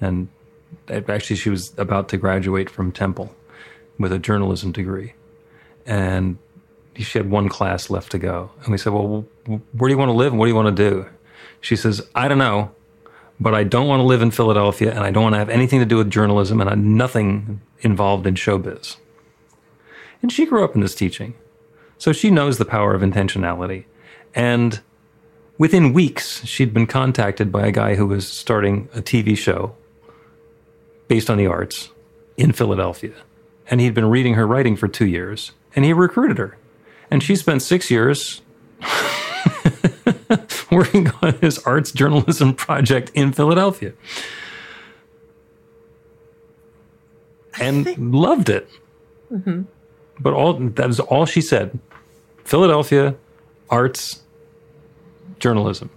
and 0.00 0.28
actually 0.88 1.36
she 1.36 1.50
was 1.50 1.72
about 1.78 2.08
to 2.10 2.16
graduate 2.16 2.68
from 2.68 2.92
Temple 2.92 3.34
with 3.98 4.12
a 4.12 4.18
journalism 4.18 4.72
degree, 4.72 5.14
and 5.86 6.38
she 6.96 7.18
had 7.18 7.30
one 7.30 7.48
class 7.48 7.90
left 7.90 8.12
to 8.12 8.18
go. 8.18 8.50
And 8.62 8.68
we 8.68 8.78
said, 8.78 8.92
"Well, 8.92 9.26
where 9.46 9.88
do 9.88 9.94
you 9.94 9.98
want 9.98 10.10
to 10.10 10.16
live, 10.16 10.32
and 10.32 10.38
what 10.38 10.46
do 10.46 10.50
you 10.50 10.56
want 10.56 10.76
to 10.76 10.90
do?" 10.90 11.06
She 11.60 11.76
says, 11.76 12.02
"I 12.14 12.28
don't 12.28 12.38
know." 12.38 12.70
but 13.40 13.54
I 13.54 13.64
don't 13.64 13.88
want 13.88 14.00
to 14.00 14.04
live 14.04 14.22
in 14.22 14.30
Philadelphia 14.30 14.90
and 14.90 15.00
I 15.00 15.10
don't 15.10 15.22
want 15.24 15.34
to 15.34 15.38
have 15.38 15.50
anything 15.50 15.80
to 15.80 15.86
do 15.86 15.96
with 15.96 16.10
journalism 16.10 16.60
and 16.60 16.70
I'm 16.70 16.96
nothing 16.96 17.60
involved 17.84 18.26
in 18.26 18.34
showbiz. 18.34 18.96
And 20.22 20.32
she 20.32 20.46
grew 20.46 20.64
up 20.64 20.74
in 20.74 20.80
this 20.80 20.94
teaching. 20.94 21.34
So 21.98 22.12
she 22.12 22.30
knows 22.30 22.58
the 22.58 22.64
power 22.64 22.94
of 22.94 23.02
intentionality. 23.02 23.84
And 24.34 24.80
within 25.58 25.92
weeks, 25.92 26.44
she'd 26.44 26.74
been 26.74 26.86
contacted 26.86 27.52
by 27.52 27.66
a 27.66 27.72
guy 27.72 27.94
who 27.94 28.06
was 28.06 28.26
starting 28.26 28.88
a 28.94 29.00
TV 29.00 29.36
show 29.36 29.74
based 31.08 31.30
on 31.30 31.38
the 31.38 31.46
arts. 31.46 31.90
in 32.36 32.52
Philadelphia. 32.52 33.12
And 33.70 33.80
he'd 33.80 33.94
been 33.94 34.10
reading 34.10 34.34
her 34.34 34.46
writing 34.46 34.76
for 34.76 34.88
two 34.88 35.06
years, 35.06 35.52
and 35.74 35.84
he 35.84 35.92
recruited 35.92 36.38
her. 36.38 36.56
And 37.10 37.22
she 37.22 37.36
spent 37.36 37.62
six 37.62 37.90
years 37.90 38.42
working 40.70 41.10
on 41.22 41.34
his 41.40 41.58
arts 41.60 41.92
journalism 41.92 42.54
project 42.54 43.10
in 43.14 43.32
Philadelphia. 43.32 43.92
And 47.60 48.12
loved 48.12 48.48
it. 48.48 48.68
Mm-hmm. 49.32 49.62
But 50.20 50.32
all 50.32 50.54
that 50.54 50.90
is 50.90 51.00
all 51.00 51.26
she 51.26 51.40
said. 51.40 51.78
Philadelphia, 52.44 53.16
arts, 53.70 54.22
journalism. 55.38 55.90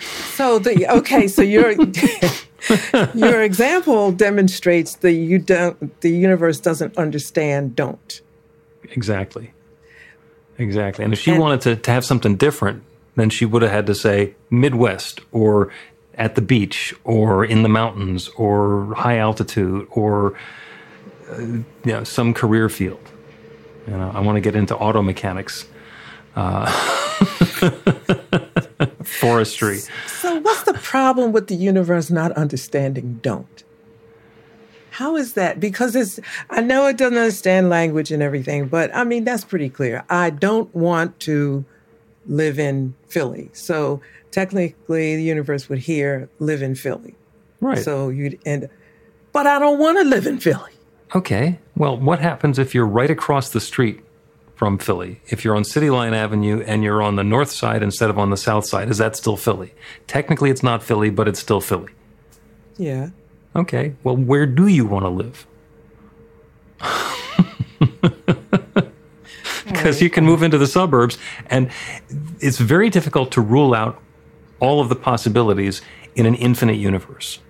So 0.00 0.58
the 0.58 0.86
okay, 0.88 1.28
so 1.28 1.42
your 1.42 1.72
your 3.14 3.42
example 3.42 4.12
demonstrates 4.12 4.96
that 4.96 5.12
you 5.12 5.38
don't 5.38 6.00
the 6.00 6.10
universe 6.10 6.60
doesn't 6.60 6.96
understand 6.96 7.76
don't. 7.76 8.20
Exactly. 8.84 9.52
Exactly. 10.58 11.04
And 11.04 11.12
if 11.12 11.20
she 11.20 11.30
and, 11.30 11.40
wanted 11.40 11.60
to, 11.62 11.76
to 11.76 11.90
have 11.90 12.04
something 12.04 12.36
different, 12.36 12.82
then 13.16 13.30
she 13.30 13.46
would 13.46 13.62
have 13.62 13.70
had 13.70 13.86
to 13.86 13.94
say 13.94 14.34
Midwest 14.50 15.20
or 15.32 15.72
at 16.20 16.34
the 16.34 16.42
beach 16.42 16.94
or 17.04 17.44
in 17.44 17.62
the 17.64 17.68
mountains 17.68 18.28
or 18.36 18.94
high 18.94 19.16
altitude 19.18 19.88
or 19.90 20.34
uh, 21.30 21.40
you 21.40 21.64
know 21.84 22.04
some 22.04 22.32
career 22.32 22.68
field. 22.68 23.00
You 23.88 23.94
know, 23.94 24.12
I 24.14 24.20
want 24.20 24.36
to 24.36 24.40
get 24.40 24.54
into 24.54 24.76
auto 24.76 25.02
mechanics. 25.02 25.66
Uh, 26.36 26.70
forestry. 29.02 29.78
So, 30.06 30.38
what's 30.40 30.62
the 30.62 30.74
problem 30.74 31.32
with 31.32 31.48
the 31.48 31.56
universe 31.56 32.10
not 32.10 32.32
understanding 32.32 33.18
don't? 33.22 33.64
How 34.90 35.16
is 35.16 35.32
that? 35.32 35.58
Because 35.58 35.96
it's, 35.96 36.20
I 36.50 36.60
know 36.60 36.86
it 36.86 36.96
doesn't 36.96 37.18
understand 37.18 37.68
language 37.68 38.12
and 38.12 38.22
everything, 38.22 38.68
but 38.68 38.94
I 38.94 39.04
mean, 39.04 39.24
that's 39.24 39.44
pretty 39.44 39.70
clear. 39.70 40.04
I 40.08 40.30
don't 40.30 40.72
want 40.74 41.18
to 41.20 41.64
live 42.26 42.58
in 42.58 42.94
Philly. 43.08 43.50
So, 43.52 44.00
technically, 44.30 45.16
the 45.16 45.22
universe 45.22 45.68
would 45.68 45.80
hear 45.80 46.28
live 46.38 46.62
in 46.62 46.74
Philly. 46.74 47.14
Right. 47.60 47.78
So, 47.78 48.08
you'd 48.08 48.38
end, 48.46 48.68
but 49.32 49.46
I 49.46 49.58
don't 49.58 49.78
want 49.78 49.98
to 49.98 50.04
live 50.04 50.26
in 50.26 50.38
Philly. 50.38 50.72
Okay. 51.14 51.58
Well, 51.76 51.96
what 51.96 52.20
happens 52.20 52.58
if 52.58 52.74
you're 52.74 52.86
right 52.86 53.10
across 53.10 53.50
the 53.50 53.60
street 53.60 54.02
from 54.60 54.76
Philly. 54.76 55.22
If 55.28 55.42
you're 55.42 55.56
on 55.56 55.64
City 55.64 55.88
Line 55.88 56.12
Avenue 56.12 56.62
and 56.66 56.84
you're 56.84 57.00
on 57.00 57.16
the 57.16 57.24
north 57.24 57.50
side 57.50 57.82
instead 57.82 58.10
of 58.10 58.18
on 58.18 58.28
the 58.28 58.36
south 58.36 58.66
side, 58.66 58.90
is 58.90 58.98
that 58.98 59.16
still 59.16 59.38
Philly? 59.38 59.72
Technically, 60.06 60.50
it's 60.50 60.62
not 60.62 60.82
Philly, 60.82 61.08
but 61.08 61.26
it's 61.26 61.40
still 61.40 61.62
Philly. 61.62 61.88
Yeah. 62.76 63.08
Okay. 63.56 63.94
Well, 64.04 64.18
where 64.18 64.44
do 64.44 64.66
you 64.66 64.84
want 64.84 65.06
to 65.06 65.08
live? 65.08 65.46
Because 69.66 70.02
you 70.02 70.10
can 70.10 70.26
move 70.26 70.42
into 70.42 70.58
the 70.58 70.66
suburbs, 70.66 71.16
and 71.46 71.70
it's 72.40 72.58
very 72.58 72.90
difficult 72.90 73.32
to 73.32 73.40
rule 73.40 73.72
out 73.72 74.02
all 74.60 74.80
of 74.80 74.88
the 74.88 74.96
possibilities 74.96 75.82
in 76.14 76.26
an 76.26 76.34
infinite 76.34 76.76
universe. 76.76 77.40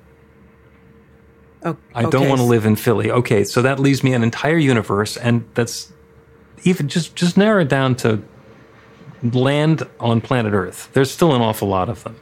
Oh, 1.63 1.71
okay. 1.71 1.79
I 1.95 2.09
don't 2.09 2.29
want 2.29 2.41
to 2.41 2.47
live 2.47 2.65
in 2.65 2.77
Philly. 2.77 3.11
Okay, 3.11 3.45
so 3.45 3.61
that 3.63 3.79
leaves 3.79 4.03
me 4.03 4.15
an 4.15 4.23
entire 4.23 4.57
universe, 4.57 5.17
and 5.17 5.45
that's 5.55 5.93
even 6.65 6.89
just 6.89 7.15
just 7.15 7.37
narrow 7.37 7.63
it 7.63 7.69
down 7.69 7.95
to 7.97 8.23
land 9.23 9.87
on 9.99 10.21
planet 10.21 10.55
Earth. 10.55 10.89
There's 10.93 11.11
still 11.11 11.35
an 11.35 11.43
awful 11.43 11.69
lot 11.69 11.89
of 11.89 12.03
them. 12.05 12.19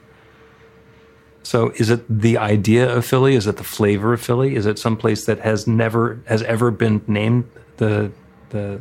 So 1.44 1.70
is 1.76 1.88
it 1.88 2.04
the 2.08 2.36
idea 2.36 2.92
of 2.94 3.06
Philly? 3.06 3.34
Is 3.34 3.46
it 3.46 3.56
the 3.56 3.64
flavor 3.64 4.12
of 4.12 4.20
Philly? 4.20 4.56
Is 4.56 4.66
it 4.66 4.78
some 4.78 4.96
place 4.96 5.24
that 5.26 5.38
has 5.40 5.66
never 5.66 6.20
has 6.26 6.42
ever 6.42 6.70
been 6.70 7.02
named 7.06 7.48
the 7.76 8.10
the 8.50 8.80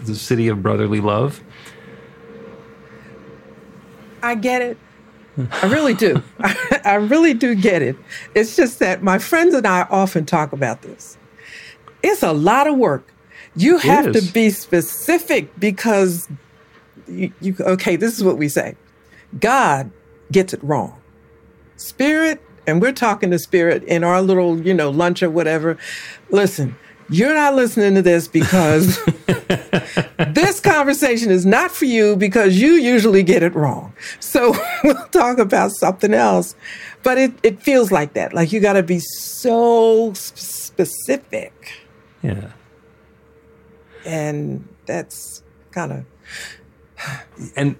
the 0.00 0.14
city 0.14 0.48
of 0.48 0.62
brotherly 0.62 1.00
love? 1.00 1.42
I 4.22 4.34
get 4.34 4.62
it. 4.62 4.78
I 5.62 5.66
really 5.66 5.94
do. 5.94 6.22
I, 6.40 6.80
I 6.84 6.94
really 6.94 7.34
do 7.34 7.54
get 7.54 7.82
it. 7.82 7.96
It's 8.34 8.56
just 8.56 8.78
that 8.78 9.02
my 9.02 9.18
friends 9.18 9.54
and 9.54 9.66
I 9.66 9.82
often 9.90 10.24
talk 10.24 10.52
about 10.52 10.82
this. 10.82 11.18
It's 12.02 12.22
a 12.22 12.32
lot 12.32 12.66
of 12.66 12.76
work 12.76 13.12
you 13.56 13.78
have 13.78 14.12
to 14.12 14.20
be 14.32 14.50
specific 14.50 15.58
because 15.58 16.28
you, 17.08 17.32
you, 17.40 17.56
okay, 17.60 17.96
this 17.96 18.16
is 18.16 18.22
what 18.22 18.36
we 18.36 18.48
say. 18.48 18.76
God 19.40 19.90
gets 20.30 20.52
it 20.52 20.62
wrong. 20.62 21.00
Spirit, 21.76 22.42
and 22.66 22.82
we're 22.82 22.92
talking 22.92 23.30
to 23.30 23.38
spirit 23.38 23.82
in 23.84 24.04
our 24.04 24.20
little, 24.20 24.60
you 24.60 24.74
know, 24.74 24.90
lunch 24.90 25.22
or 25.22 25.30
whatever. 25.30 25.78
Listen, 26.30 26.76
you're 27.08 27.34
not 27.34 27.54
listening 27.54 27.94
to 27.94 28.02
this 28.02 28.28
because 28.28 29.02
this 30.28 30.60
conversation 30.60 31.30
is 31.30 31.46
not 31.46 31.70
for 31.70 31.84
you 31.84 32.16
because 32.16 32.60
you 32.60 32.72
usually 32.72 33.22
get 33.22 33.42
it 33.42 33.54
wrong. 33.54 33.92
So 34.20 34.54
we'll 34.84 35.06
talk 35.08 35.38
about 35.38 35.72
something 35.72 36.14
else. 36.14 36.54
But 37.02 37.18
it, 37.18 37.32
it 37.42 37.62
feels 37.62 37.92
like 37.92 38.14
that. 38.14 38.32
Like 38.32 38.52
you 38.52 38.60
got 38.60 38.74
to 38.74 38.82
be 38.82 38.98
so 38.98 40.12
specific. 40.14 41.72
Yeah 42.22 42.50
and 44.06 44.66
that's 44.86 45.42
kind 45.72 45.92
of. 45.92 46.04
and 47.56 47.76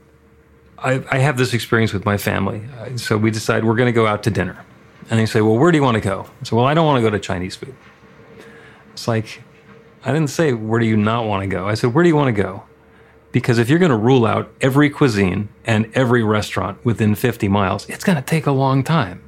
I, 0.79 1.03
I, 1.11 1.19
have 1.19 1.39
this 1.39 1.55
experience 1.55 1.95
with 1.95 2.05
my 2.05 2.19
family. 2.19 2.63
So 2.97 3.17
we 3.17 3.31
decide 3.31 3.65
we're 3.65 3.77
going 3.77 3.87
to 3.87 3.97
go 3.97 4.07
out 4.07 4.23
to 4.25 4.31
dinner, 4.31 4.63
and 5.09 5.19
they 5.19 5.25
say, 5.25 5.41
"Well, 5.41 5.57
where 5.57 5.73
do 5.73 5.79
you 5.79 5.83
want 5.83 5.95
to 5.95 6.01
go?" 6.03 6.27
I 6.41 6.45
say, 6.45 6.57
"Well, 6.57 6.67
I 6.67 6.75
don't 6.75 6.85
want 6.85 6.99
to 6.99 7.03
go 7.03 7.11
to 7.11 7.19
Chinese 7.19 7.57
food." 7.57 7.75
It's 9.07 9.09
like 9.09 9.41
I 10.05 10.13
didn't 10.13 10.31
say 10.31 10.53
where 10.53 10.81
do 10.81 10.87
you 10.87 10.97
not 10.97 11.27
want 11.27 11.43
to 11.43 11.47
go. 11.47 11.69
I 11.69 11.75
said, 11.75 11.95
"Where 11.95 12.03
do 12.03 12.09
you 12.09 12.17
want 12.17 12.35
to 12.35 12.43
go?" 12.43 12.65
Because 13.31 13.59
if 13.59 13.69
you're 13.69 13.79
going 13.79 13.91
to 13.91 13.97
rule 13.97 14.27
out 14.27 14.51
every 14.61 14.91
cuisine 14.91 15.49
and 15.65 15.89
every 15.95 16.25
restaurant 16.25 16.85
within 16.85 17.15
50 17.15 17.49
miles, 17.49 17.89
it's 17.89 18.03
going 18.03 18.17
to 18.17 18.23
take 18.23 18.47
a 18.47 18.51
long 18.51 18.83
time. 18.83 19.23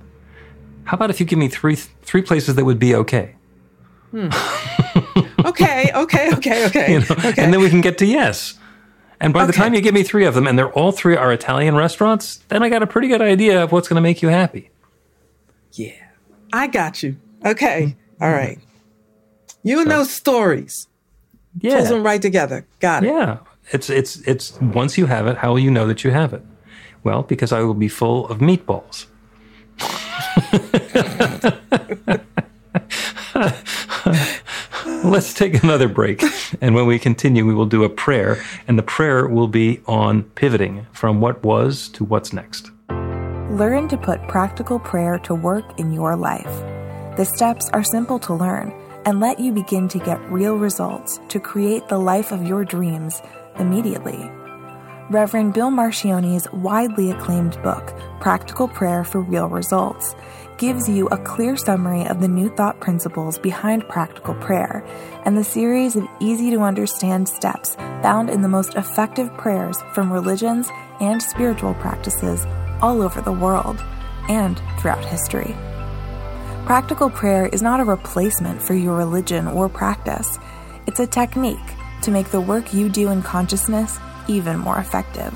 How 0.84 0.96
about 0.96 1.10
if 1.10 1.20
you 1.20 1.26
give 1.26 1.38
me 1.38 1.46
three 1.46 1.76
three 1.76 2.22
places 2.22 2.56
that 2.56 2.64
would 2.64 2.80
be 2.80 2.94
okay? 2.96 3.36
Hmm. 4.10 4.30
okay, 5.44 5.92
okay, 5.94 6.32
okay, 6.34 6.66
okay. 6.66 6.92
You 6.94 6.98
know? 7.00 7.06
okay. 7.10 7.44
And 7.44 7.52
then 7.52 7.60
we 7.60 7.70
can 7.70 7.80
get 7.80 7.98
to 7.98 8.06
yes. 8.06 8.58
And 9.20 9.32
by 9.32 9.42
okay. 9.42 9.46
the 9.48 9.52
time 9.52 9.74
you 9.74 9.80
give 9.80 9.94
me 9.94 10.02
three 10.02 10.24
of 10.24 10.34
them, 10.34 10.48
and 10.48 10.58
they're 10.58 10.72
all 10.72 10.90
three 10.90 11.14
are 11.14 11.32
Italian 11.32 11.76
restaurants, 11.76 12.38
then 12.48 12.64
I 12.64 12.68
got 12.68 12.82
a 12.82 12.86
pretty 12.86 13.06
good 13.06 13.22
idea 13.22 13.62
of 13.62 13.70
what's 13.70 13.86
going 13.86 13.96
to 13.96 14.00
make 14.00 14.22
you 14.22 14.28
happy. 14.28 14.70
Yeah, 15.72 15.92
I 16.52 16.66
got 16.66 17.04
you. 17.04 17.16
Okay, 17.44 17.96
all 18.20 18.32
right. 18.32 18.58
You 19.68 19.80
and 19.80 19.90
so, 19.90 19.98
those 19.98 20.10
stories. 20.10 20.88
Yeah, 21.60 21.76
pulls 21.76 21.90
them 21.90 22.02
right 22.02 22.22
together. 22.22 22.66
Got 22.80 23.04
it. 23.04 23.08
Yeah, 23.08 23.40
it's 23.70 23.90
it's 23.90 24.16
it's 24.26 24.58
once 24.62 24.96
you 24.96 25.04
have 25.04 25.26
it, 25.26 25.36
how 25.36 25.50
will 25.50 25.58
you 25.58 25.70
know 25.70 25.86
that 25.86 26.04
you 26.04 26.10
have 26.10 26.32
it? 26.32 26.40
Well, 27.04 27.22
because 27.22 27.52
I 27.52 27.60
will 27.60 27.74
be 27.74 27.88
full 27.88 28.26
of 28.28 28.38
meatballs. 28.38 29.04
Let's 35.04 35.34
take 35.34 35.62
another 35.62 35.86
break. 35.86 36.22
And 36.62 36.74
when 36.74 36.86
we 36.86 36.98
continue, 36.98 37.46
we 37.46 37.54
will 37.54 37.66
do 37.66 37.84
a 37.84 37.90
prayer. 37.90 38.42
And 38.66 38.78
the 38.78 38.82
prayer 38.82 39.28
will 39.28 39.48
be 39.48 39.82
on 39.86 40.22
pivoting 40.34 40.86
from 40.92 41.20
what 41.20 41.44
was 41.44 41.88
to 41.90 42.04
what's 42.04 42.32
next. 42.32 42.70
Learn 43.50 43.86
to 43.88 43.98
put 43.98 44.26
practical 44.28 44.78
prayer 44.78 45.18
to 45.20 45.34
work 45.34 45.78
in 45.78 45.92
your 45.92 46.16
life. 46.16 46.64
The 47.16 47.24
steps 47.24 47.68
are 47.72 47.84
simple 47.84 48.18
to 48.20 48.34
learn 48.34 48.72
and 49.08 49.20
let 49.20 49.40
you 49.40 49.52
begin 49.52 49.88
to 49.88 49.98
get 49.98 50.20
real 50.30 50.58
results 50.58 51.18
to 51.30 51.40
create 51.40 51.88
the 51.88 51.96
life 51.96 52.30
of 52.30 52.46
your 52.46 52.62
dreams 52.62 53.22
immediately. 53.58 54.30
Reverend 55.08 55.54
Bill 55.54 55.70
Marcione's 55.70 56.46
widely 56.52 57.10
acclaimed 57.10 57.56
book, 57.62 57.98
Practical 58.20 58.68
Prayer 58.68 59.04
for 59.04 59.22
Real 59.22 59.48
Results, 59.48 60.14
gives 60.58 60.90
you 60.90 61.06
a 61.06 61.16
clear 61.24 61.56
summary 61.56 62.04
of 62.04 62.20
the 62.20 62.28
new 62.28 62.54
thought 62.54 62.80
principles 62.80 63.38
behind 63.38 63.88
practical 63.88 64.34
prayer 64.34 64.84
and 65.24 65.38
the 65.38 65.42
series 65.42 65.96
of 65.96 66.06
easy 66.20 66.50
to 66.50 66.60
understand 66.60 67.30
steps 67.30 67.76
found 68.02 68.28
in 68.28 68.42
the 68.42 68.48
most 68.48 68.74
effective 68.74 69.32
prayers 69.38 69.80
from 69.94 70.12
religions 70.12 70.68
and 71.00 71.22
spiritual 71.22 71.72
practices 71.76 72.44
all 72.82 73.00
over 73.00 73.22
the 73.22 73.32
world 73.32 73.82
and 74.28 74.60
throughout 74.78 75.02
history. 75.02 75.56
Practical 76.68 77.08
prayer 77.08 77.46
is 77.46 77.62
not 77.62 77.80
a 77.80 77.84
replacement 77.84 78.60
for 78.60 78.74
your 78.74 78.94
religion 78.94 79.46
or 79.46 79.70
practice, 79.70 80.38
it's 80.86 81.00
a 81.00 81.06
technique 81.06 81.56
to 82.02 82.10
make 82.10 82.28
the 82.28 82.42
work 82.42 82.74
you 82.74 82.90
do 82.90 83.08
in 83.08 83.22
consciousness 83.22 83.98
even 84.28 84.58
more 84.58 84.76
effective. 84.76 85.32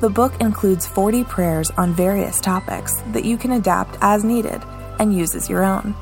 The 0.00 0.08
book 0.08 0.32
includes 0.40 0.86
40 0.86 1.24
prayers 1.24 1.70
on 1.72 1.92
various 1.92 2.40
topics 2.40 2.94
that 3.12 3.26
you 3.26 3.36
can 3.36 3.52
adapt 3.52 3.98
as 4.00 4.24
needed 4.24 4.62
and 4.98 5.14
use 5.14 5.34
as 5.34 5.50
your 5.50 5.64
own. 5.64 5.94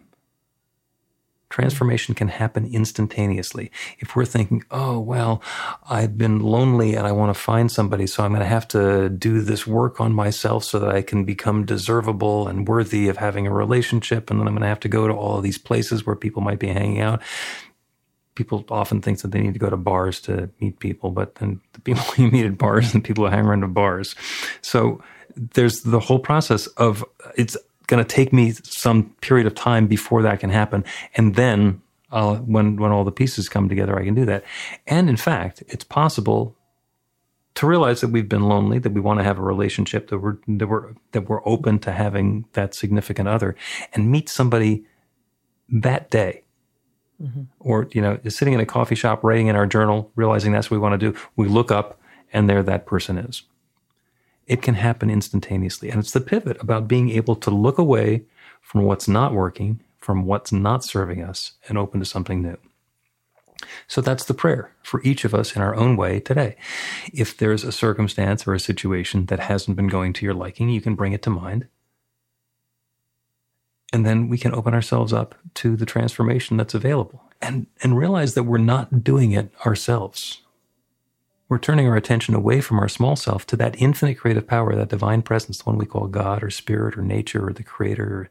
transformation 1.54 2.16
can 2.16 2.26
happen 2.26 2.66
instantaneously. 2.66 3.70
If 4.00 4.16
we're 4.16 4.24
thinking, 4.24 4.64
oh, 4.72 4.98
well, 4.98 5.40
I've 5.88 6.18
been 6.18 6.40
lonely 6.40 6.96
and 6.96 7.06
I 7.06 7.12
want 7.12 7.32
to 7.32 7.40
find 7.40 7.70
somebody, 7.70 8.08
so 8.08 8.24
I'm 8.24 8.32
going 8.32 8.40
to 8.40 8.46
have 8.46 8.66
to 8.68 9.08
do 9.08 9.40
this 9.40 9.64
work 9.64 10.00
on 10.00 10.12
myself 10.12 10.64
so 10.64 10.80
that 10.80 10.90
I 10.90 11.00
can 11.00 11.24
become 11.24 11.64
deservable 11.64 12.48
and 12.48 12.66
worthy 12.66 13.06
of 13.06 13.18
having 13.18 13.46
a 13.46 13.52
relationship. 13.52 14.30
And 14.30 14.40
then 14.40 14.48
I'm 14.48 14.54
going 14.54 14.62
to 14.62 14.68
have 14.68 14.80
to 14.80 14.88
go 14.88 15.06
to 15.06 15.14
all 15.14 15.36
of 15.36 15.44
these 15.44 15.56
places 15.56 16.04
where 16.04 16.16
people 16.16 16.42
might 16.42 16.58
be 16.58 16.66
hanging 16.66 17.00
out. 17.00 17.22
People 18.34 18.64
often 18.68 19.00
think 19.00 19.20
that 19.20 19.30
they 19.30 19.40
need 19.40 19.52
to 19.52 19.60
go 19.60 19.70
to 19.70 19.76
bars 19.76 20.20
to 20.22 20.50
meet 20.60 20.80
people, 20.80 21.12
but 21.12 21.36
then 21.36 21.60
the 21.74 21.80
people 21.82 22.04
you 22.16 22.32
meet 22.32 22.46
at 22.46 22.58
bars 22.58 22.94
and 22.94 23.04
people 23.04 23.24
who 23.24 23.30
hang 23.30 23.46
around 23.46 23.62
at 23.62 23.72
bars. 23.72 24.16
So 24.60 25.00
there's 25.36 25.82
the 25.82 26.00
whole 26.00 26.18
process 26.18 26.66
of 26.66 27.04
it's 27.36 27.56
going 27.86 28.04
to 28.04 28.08
take 28.08 28.32
me 28.32 28.52
some 28.62 29.10
period 29.20 29.46
of 29.46 29.54
time 29.54 29.86
before 29.86 30.22
that 30.22 30.40
can 30.40 30.50
happen. 30.50 30.84
And 31.14 31.34
then 31.34 31.82
uh, 32.10 32.36
when, 32.36 32.76
when 32.76 32.92
all 32.92 33.04
the 33.04 33.12
pieces 33.12 33.48
come 33.48 33.68
together, 33.68 33.98
I 33.98 34.04
can 34.04 34.14
do 34.14 34.24
that. 34.24 34.44
And 34.86 35.08
in 35.08 35.16
fact, 35.16 35.62
it's 35.68 35.84
possible 35.84 36.56
to 37.56 37.66
realize 37.66 38.00
that 38.00 38.08
we've 38.08 38.28
been 38.28 38.48
lonely, 38.48 38.78
that 38.78 38.92
we 38.92 39.00
want 39.00 39.20
to 39.20 39.24
have 39.24 39.38
a 39.38 39.42
relationship, 39.42 40.08
that 40.08 40.18
we're, 40.18 40.38
that 40.48 40.66
we're, 40.66 40.94
that 41.12 41.28
we're 41.28 41.46
open 41.46 41.78
to 41.80 41.92
having 41.92 42.46
that 42.54 42.74
significant 42.74 43.28
other 43.28 43.54
and 43.92 44.10
meet 44.10 44.28
somebody 44.28 44.84
that 45.68 46.10
day. 46.10 46.42
Mm-hmm. 47.22 47.42
Or, 47.60 47.88
you 47.92 48.02
know, 48.02 48.18
sitting 48.28 48.54
in 48.54 48.60
a 48.60 48.66
coffee 48.66 48.96
shop, 48.96 49.22
writing 49.22 49.46
in 49.46 49.54
our 49.54 49.66
journal, 49.66 50.10
realizing 50.16 50.52
that's 50.52 50.68
what 50.68 50.78
we 50.78 50.80
want 50.80 51.00
to 51.00 51.12
do. 51.12 51.18
We 51.36 51.46
look 51.46 51.70
up 51.70 52.00
and 52.32 52.50
there 52.50 52.62
that 52.64 52.86
person 52.86 53.18
is 53.18 53.42
it 54.46 54.62
can 54.62 54.74
happen 54.74 55.10
instantaneously. 55.10 55.90
And 55.90 55.98
it's 55.98 56.12
the 56.12 56.20
pivot 56.20 56.60
about 56.60 56.88
being 56.88 57.10
able 57.10 57.36
to 57.36 57.50
look 57.50 57.78
away 57.78 58.24
from 58.60 58.82
what's 58.82 59.08
not 59.08 59.32
working, 59.32 59.80
from 59.98 60.24
what's 60.24 60.52
not 60.52 60.84
serving 60.84 61.22
us, 61.22 61.52
and 61.68 61.78
open 61.78 62.00
to 62.00 62.06
something 62.06 62.42
new. 62.42 62.58
So 63.86 64.00
that's 64.00 64.24
the 64.24 64.34
prayer 64.34 64.72
for 64.82 65.02
each 65.02 65.24
of 65.24 65.34
us 65.34 65.56
in 65.56 65.62
our 65.62 65.74
own 65.74 65.96
way 65.96 66.20
today. 66.20 66.56
If 67.12 67.36
there's 67.36 67.64
a 67.64 67.72
circumstance 67.72 68.46
or 68.46 68.54
a 68.54 68.60
situation 68.60 69.26
that 69.26 69.40
hasn't 69.40 69.76
been 69.76 69.88
going 69.88 70.12
to 70.14 70.24
your 70.24 70.34
liking, 70.34 70.68
you 70.68 70.80
can 70.80 70.94
bring 70.94 71.12
it 71.12 71.22
to 71.22 71.30
mind. 71.30 71.66
And 73.92 74.04
then 74.04 74.28
we 74.28 74.38
can 74.38 74.54
open 74.54 74.74
ourselves 74.74 75.12
up 75.12 75.36
to 75.54 75.76
the 75.76 75.86
transformation 75.86 76.56
that's 76.56 76.74
available 76.74 77.22
and, 77.40 77.66
and 77.82 77.96
realize 77.96 78.34
that 78.34 78.42
we're 78.42 78.58
not 78.58 79.04
doing 79.04 79.32
it 79.32 79.52
ourselves. 79.64 80.42
We're 81.54 81.58
turning 81.58 81.86
our 81.86 81.94
attention 81.94 82.34
away 82.34 82.60
from 82.60 82.80
our 82.80 82.88
small 82.88 83.14
self 83.14 83.46
to 83.46 83.56
that 83.58 83.80
infinite 83.80 84.16
creative 84.16 84.44
power, 84.44 84.74
that 84.74 84.88
divine 84.88 85.22
presence, 85.22 85.58
the 85.58 85.62
one 85.70 85.78
we 85.78 85.86
call 85.86 86.08
God 86.08 86.42
or 86.42 86.50
spirit 86.50 86.98
or 86.98 87.02
nature 87.02 87.46
or 87.46 87.52
the 87.52 87.62
creator 87.62 88.04
or 88.04 88.30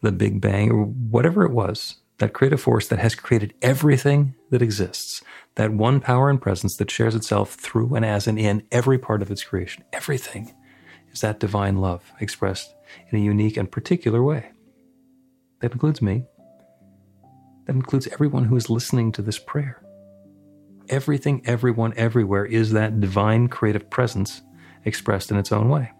the 0.00 0.12
Big 0.12 0.40
Bang 0.40 0.70
or 0.70 0.84
whatever 0.84 1.44
it 1.44 1.50
was, 1.50 1.96
that 2.18 2.34
creative 2.34 2.60
force 2.60 2.86
that 2.86 3.00
has 3.00 3.16
created 3.16 3.52
everything 3.62 4.36
that 4.50 4.62
exists, 4.62 5.24
that 5.56 5.72
one 5.72 5.98
power 5.98 6.30
and 6.30 6.40
presence 6.40 6.76
that 6.76 6.88
shares 6.88 7.16
itself 7.16 7.54
through 7.54 7.96
and 7.96 8.04
as 8.04 8.28
and 8.28 8.38
in 8.38 8.62
every 8.70 8.96
part 8.96 9.22
of 9.22 9.30
its 9.32 9.42
creation. 9.42 9.82
Everything 9.92 10.54
is 11.10 11.20
that 11.20 11.40
divine 11.40 11.78
love 11.78 12.12
expressed 12.20 12.72
in 13.10 13.18
a 13.18 13.22
unique 13.22 13.56
and 13.56 13.72
particular 13.72 14.22
way. 14.22 14.52
That 15.62 15.72
includes 15.72 16.00
me. 16.00 16.26
That 17.66 17.74
includes 17.74 18.06
everyone 18.06 18.44
who 18.44 18.54
is 18.54 18.70
listening 18.70 19.10
to 19.12 19.22
this 19.22 19.40
prayer 19.40 19.81
everything, 20.88 21.42
everyone, 21.44 21.92
everywhere 21.96 22.44
is 22.44 22.72
that 22.72 23.00
divine 23.00 23.48
creative 23.48 23.88
presence 23.90 24.42
expressed 24.84 25.30
in 25.30 25.36
its 25.36 25.52
own 25.52 25.68
way. 25.68 25.90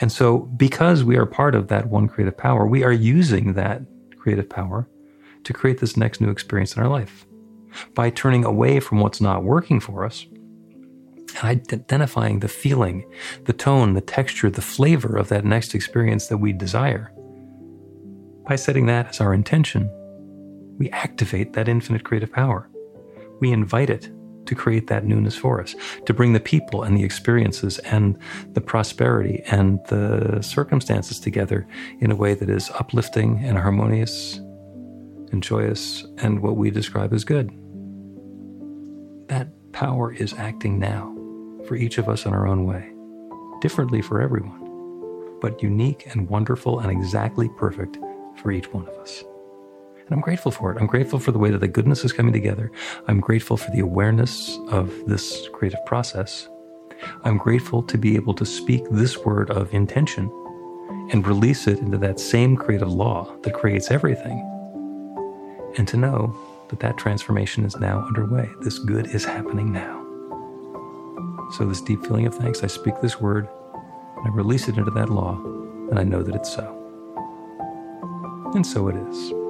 And 0.00 0.12
so, 0.12 0.38
because 0.38 1.02
we 1.04 1.16
are 1.16 1.26
part 1.26 1.54
of 1.54 1.68
that 1.68 1.88
one 1.88 2.08
creative 2.08 2.36
power, 2.36 2.66
we 2.66 2.84
are 2.84 2.92
using 2.92 3.54
that 3.54 3.82
creative 4.18 4.48
power 4.48 4.88
to 5.44 5.52
create 5.52 5.80
this 5.80 5.96
next 5.96 6.20
new 6.20 6.30
experience 6.30 6.76
in 6.76 6.82
our 6.82 6.88
life. 6.88 7.26
By 7.94 8.10
turning 8.10 8.44
away 8.44 8.80
from 8.80 9.00
what's 9.00 9.20
not 9.20 9.44
working 9.44 9.80
for 9.80 10.04
us 10.04 10.26
and 11.40 11.44
identifying 11.44 12.40
the 12.40 12.48
feeling, 12.48 13.10
the 13.44 13.54
tone, 13.54 13.94
the 13.94 14.02
texture, 14.02 14.50
the 14.50 14.60
flavor 14.60 15.16
of 15.16 15.28
that 15.28 15.46
next 15.46 15.74
experience 15.74 16.26
that 16.26 16.36
we 16.36 16.52
desire, 16.52 17.10
by 18.46 18.56
setting 18.56 18.86
that 18.86 19.08
as 19.08 19.20
our 19.20 19.32
intention, 19.32 19.88
we 20.78 20.90
activate 20.90 21.54
that 21.54 21.68
infinite 21.68 22.04
creative 22.04 22.32
power 22.32 22.68
we 23.42 23.50
invite 23.50 23.90
it 23.90 24.08
to 24.46 24.54
create 24.54 24.86
that 24.86 25.04
newness 25.04 25.36
for 25.36 25.60
us, 25.60 25.74
to 26.06 26.14
bring 26.14 26.32
the 26.32 26.40
people 26.40 26.84
and 26.84 26.96
the 26.96 27.02
experiences 27.02 27.80
and 27.80 28.16
the 28.52 28.60
prosperity 28.60 29.42
and 29.46 29.80
the 29.88 30.40
circumstances 30.40 31.18
together 31.18 31.66
in 31.98 32.12
a 32.12 32.16
way 32.16 32.34
that 32.34 32.48
is 32.48 32.70
uplifting 32.70 33.40
and 33.44 33.58
harmonious 33.58 34.36
and 35.32 35.42
joyous 35.42 36.06
and 36.18 36.40
what 36.40 36.56
we 36.56 36.70
describe 36.70 37.12
as 37.12 37.24
good. 37.24 37.48
That 39.28 39.48
power 39.72 40.12
is 40.12 40.34
acting 40.34 40.78
now 40.78 41.12
for 41.66 41.74
each 41.74 41.98
of 41.98 42.08
us 42.08 42.26
in 42.26 42.32
our 42.32 42.46
own 42.46 42.64
way, 42.64 42.92
differently 43.60 44.02
for 44.02 44.20
everyone, 44.20 45.38
but 45.40 45.60
unique 45.60 46.06
and 46.12 46.28
wonderful 46.28 46.78
and 46.78 46.92
exactly 46.92 47.48
perfect 47.56 47.98
for 48.36 48.52
each 48.52 48.72
one 48.72 48.86
of 48.86 48.94
us. 48.98 49.24
And 50.04 50.12
I'm 50.12 50.20
grateful 50.20 50.50
for 50.50 50.72
it. 50.72 50.78
I'm 50.80 50.86
grateful 50.86 51.18
for 51.18 51.32
the 51.32 51.38
way 51.38 51.50
that 51.50 51.58
the 51.58 51.68
goodness 51.68 52.04
is 52.04 52.12
coming 52.12 52.32
together. 52.32 52.70
I'm 53.08 53.20
grateful 53.20 53.56
for 53.56 53.70
the 53.70 53.80
awareness 53.80 54.58
of 54.68 54.92
this 55.06 55.48
creative 55.52 55.84
process. 55.86 56.48
I'm 57.24 57.38
grateful 57.38 57.82
to 57.84 57.98
be 57.98 58.16
able 58.16 58.34
to 58.34 58.46
speak 58.46 58.84
this 58.90 59.18
word 59.18 59.50
of 59.50 59.72
intention 59.72 60.30
and 61.10 61.26
release 61.26 61.66
it 61.66 61.78
into 61.78 61.98
that 61.98 62.20
same 62.20 62.56
creative 62.56 62.92
law 62.92 63.36
that 63.42 63.54
creates 63.54 63.90
everything. 63.90 64.48
And 65.78 65.88
to 65.88 65.96
know 65.96 66.36
that 66.68 66.80
that 66.80 66.96
transformation 66.96 67.64
is 67.64 67.76
now 67.78 68.04
underway. 68.06 68.48
This 68.60 68.78
good 68.78 69.14
is 69.14 69.24
happening 69.24 69.72
now. 69.72 70.00
So, 71.52 71.66
this 71.66 71.82
deep 71.82 72.02
feeling 72.02 72.26
of 72.26 72.34
thanks, 72.34 72.64
I 72.64 72.66
speak 72.66 72.94
this 73.02 73.20
word, 73.20 73.46
and 73.74 74.26
I 74.26 74.30
release 74.30 74.68
it 74.68 74.78
into 74.78 74.90
that 74.92 75.10
law, 75.10 75.36
and 75.90 75.98
I 75.98 76.02
know 76.02 76.22
that 76.22 76.34
it's 76.34 76.54
so. 76.54 76.78
And 78.54 78.66
so 78.66 78.88
it 78.88 78.96
is. 78.96 79.41